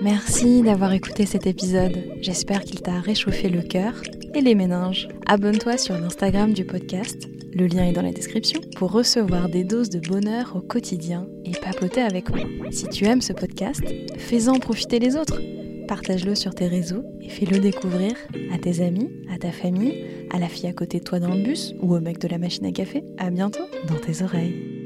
[0.04, 2.04] Merci d'avoir écouté cet épisode.
[2.20, 4.02] J'espère qu'il t'a réchauffé le cœur
[4.36, 5.08] et les méninges.
[5.28, 9.90] Abonne-toi sur l'Instagram du podcast, le lien est dans la description, pour recevoir des doses
[9.90, 12.46] de bonheur au quotidien et papoter avec moi.
[12.70, 13.82] Si tu aimes ce podcast,
[14.18, 15.40] fais-en profiter les autres.
[15.88, 18.14] Partage-le sur tes réseaux et fais-le découvrir
[18.54, 21.44] à tes amis, à ta famille, à la fille à côté de toi dans le
[21.44, 23.06] bus ou au mec de la machine à café.
[23.18, 24.83] À bientôt dans tes oreilles.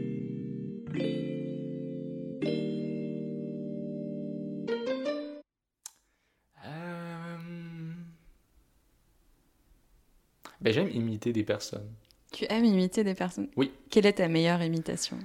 [10.61, 11.87] Ben, j'aime imiter des personnes.
[12.31, 13.47] Tu aimes imiter des personnes?
[13.55, 13.71] Oui.
[13.89, 15.17] Quelle est ta meilleure imitation?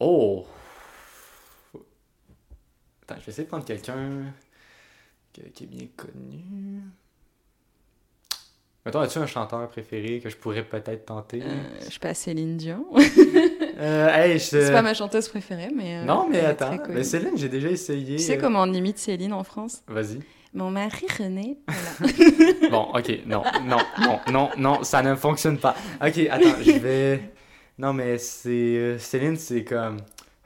[0.00, 0.46] Oh!
[3.02, 4.32] Attends, je vais essayer de prendre quelqu'un
[5.32, 6.80] qui, est bien connu.
[8.84, 11.40] Mettons, as-tu un chanteur préféré que je pourrais peut-être tenter?
[11.42, 12.86] Euh, Je sais pas, Céline Dion.
[13.82, 15.96] Euh, hey, je- C'est pas ma chanteuse préférée, mais.
[16.00, 16.76] euh, Non, mais attends.
[16.90, 18.16] Mais Céline, j'ai déjà essayé.
[18.16, 19.82] Tu sais euh, comment on imite Céline en France?
[19.88, 20.20] Vas-y.
[20.52, 21.58] Mon mari René.
[21.98, 22.12] Voilà.
[22.70, 25.74] Bon, ok, non, non, non, non, non, ça ne fonctionne pas.
[26.04, 27.32] Ok, attends, je vais.
[27.78, 28.48] Non, mais c'est.
[28.50, 29.98] euh, Céline, c'est comme.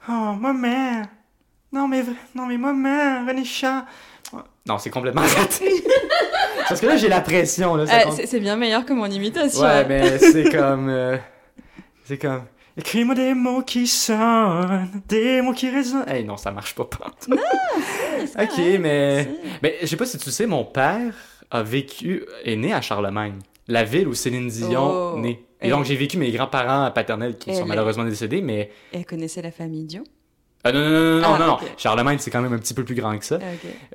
[0.07, 1.03] Oh, maman!
[1.71, 2.03] Non, mais,
[2.35, 3.85] non, mais maman, René Chat!
[4.67, 5.71] Non, c'est complètement raté.
[6.67, 7.83] Parce que là, j'ai la pression, là.
[7.83, 9.61] Euh, compte- c'est bien meilleur que mon imitation.
[9.61, 10.89] Ouais, mais c'est comme.
[10.89, 11.17] euh,
[12.05, 12.43] c'est comme.
[12.77, 16.03] Écris-moi des mots qui sonnent, des mots qui résonnent.
[16.09, 16.83] Hey, non, ça marche pas.
[16.85, 17.31] partout.
[17.31, 17.94] c'est
[18.43, 19.23] ok, mais.
[19.23, 19.29] si.
[19.63, 21.13] Mais je sais pas si tu sais, mon père
[21.51, 25.19] a vécu, est né à Charlemagne, la ville où Céline Dion Oh.
[25.19, 25.39] naît.
[25.61, 29.41] Et Et- donc j'ai vécu mes grands-parents paternels qui sont malheureusement décédés, mais elle connaissait
[29.41, 30.03] la famille Dion?
[30.63, 31.53] ah, non non non non non, Ah, non, non.
[31.53, 31.61] ok.
[31.77, 33.39] Charlemagne c'est quand même un petit peu plus grand que ça.
[33.41, 33.45] Ah.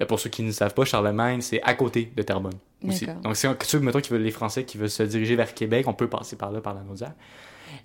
[0.01, 2.55] Euh, Pour ceux qui ne savent pas, Charlemagne c'est à côté de Terrebonne
[2.86, 3.07] aussi.
[3.22, 5.93] Donc c'est ceux mettons qui veulent les Français qui veulent se diriger vers Québec, on
[5.93, 7.12] peut passer par là par la Naudière.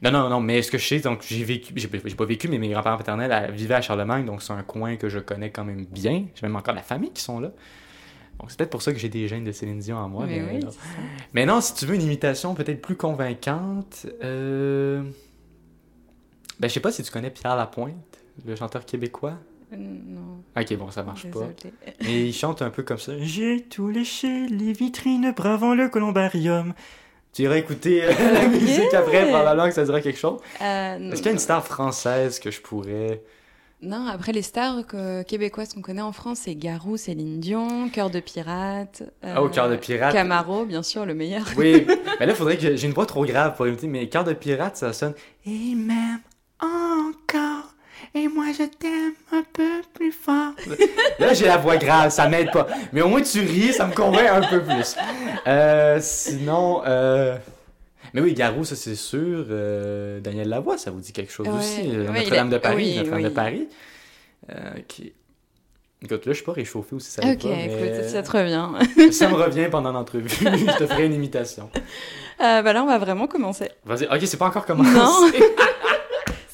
[0.01, 2.57] Non non non, mais ce que je sais donc j'ai vécu, j'ai pas vécu, mais
[2.57, 5.63] mes grands-parents paternels euh, vivaient à Charlemagne, donc c'est un coin que je connais quand
[5.63, 6.25] même bien.
[6.35, 7.51] J'ai même encore la famille qui sont là.
[8.39, 10.25] Donc c'est peut-être pour ça que j'ai des gènes de Céline Dion en moi.
[10.27, 10.71] mais mais oui, non.
[11.33, 15.03] Mais si tu veux une imitation peut-être plus convaincante, euh...
[16.59, 17.95] ben je sais pas si tu connais Pierre Lapointe,
[18.45, 19.37] le chanteur québécois.
[19.73, 21.47] Euh, non, Ok, bon, ça marche pas.
[22.01, 23.13] Mais il chante un peu comme ça.
[23.19, 26.73] J'ai tout léché, les vitrines bravant le columbarium.
[27.35, 30.39] Tu iras écouter euh, la musique après, probablement que ça dira quelque chose?
[30.61, 33.21] Euh, Est-ce qu'il y a une star française que je pourrais...
[33.81, 38.09] Non, après les stars que- québécoises qu'on connaît en France, c'est Garou, Céline Dion, Cœur
[38.09, 39.03] de pirate.
[39.25, 40.13] euh, au Cœur de pirate.
[40.13, 41.43] Camaro, bien sûr, le meilleur.
[41.57, 41.85] Oui,
[42.19, 44.31] mais là, il faudrait que j'ai une voix trop grave pour imiter, mais cœur de
[44.33, 45.13] pirate, ça sonne.
[45.45, 46.19] Et même
[46.61, 47.54] encore,
[48.15, 50.53] et moi je t'aime un peu plus fort.
[51.19, 52.67] Là, j'ai la voix grave, ça m'aide pas.
[52.93, 54.95] Mais au moins, tu ris, ça me convainc un peu plus.
[55.47, 57.37] Euh, sinon, euh...
[58.13, 59.45] mais oui, Garou, ça c'est sûr.
[59.49, 61.81] Euh, Daniel Lavoie, ça vous dit quelque chose Ouais, aussi.
[61.93, 63.29] euh, ouais, Notre-Dame de Paris, oui, Notre-Dame de.
[63.29, 63.67] Paris.
[64.51, 65.05] Euh, ok.
[66.01, 68.31] Écoute, là, je suis pas réchauffé aussi, ça Ok, va pas, mais écoute, ça te
[68.31, 69.11] revient.
[69.11, 70.29] ça me revient pendant l'entrevue.
[70.29, 71.69] je te ferai une imitation.
[72.41, 73.71] Euh, bah là, on va vraiment commencer.
[73.85, 74.91] Vas-y, ok, c'est pas encore commencé.
[74.91, 75.31] Non.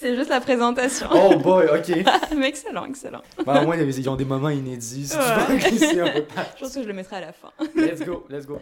[0.01, 1.07] C'est juste la présentation.
[1.13, 2.03] oh boy, ok.
[2.35, 3.21] Mais excellent, excellent.
[3.45, 5.07] Bah, au moins, ils ont des moments inédits.
[5.07, 5.59] Si Ouais.
[5.61, 7.51] tu Je pense que je le mettrai à la fin.
[7.75, 8.59] Let's go, let's go.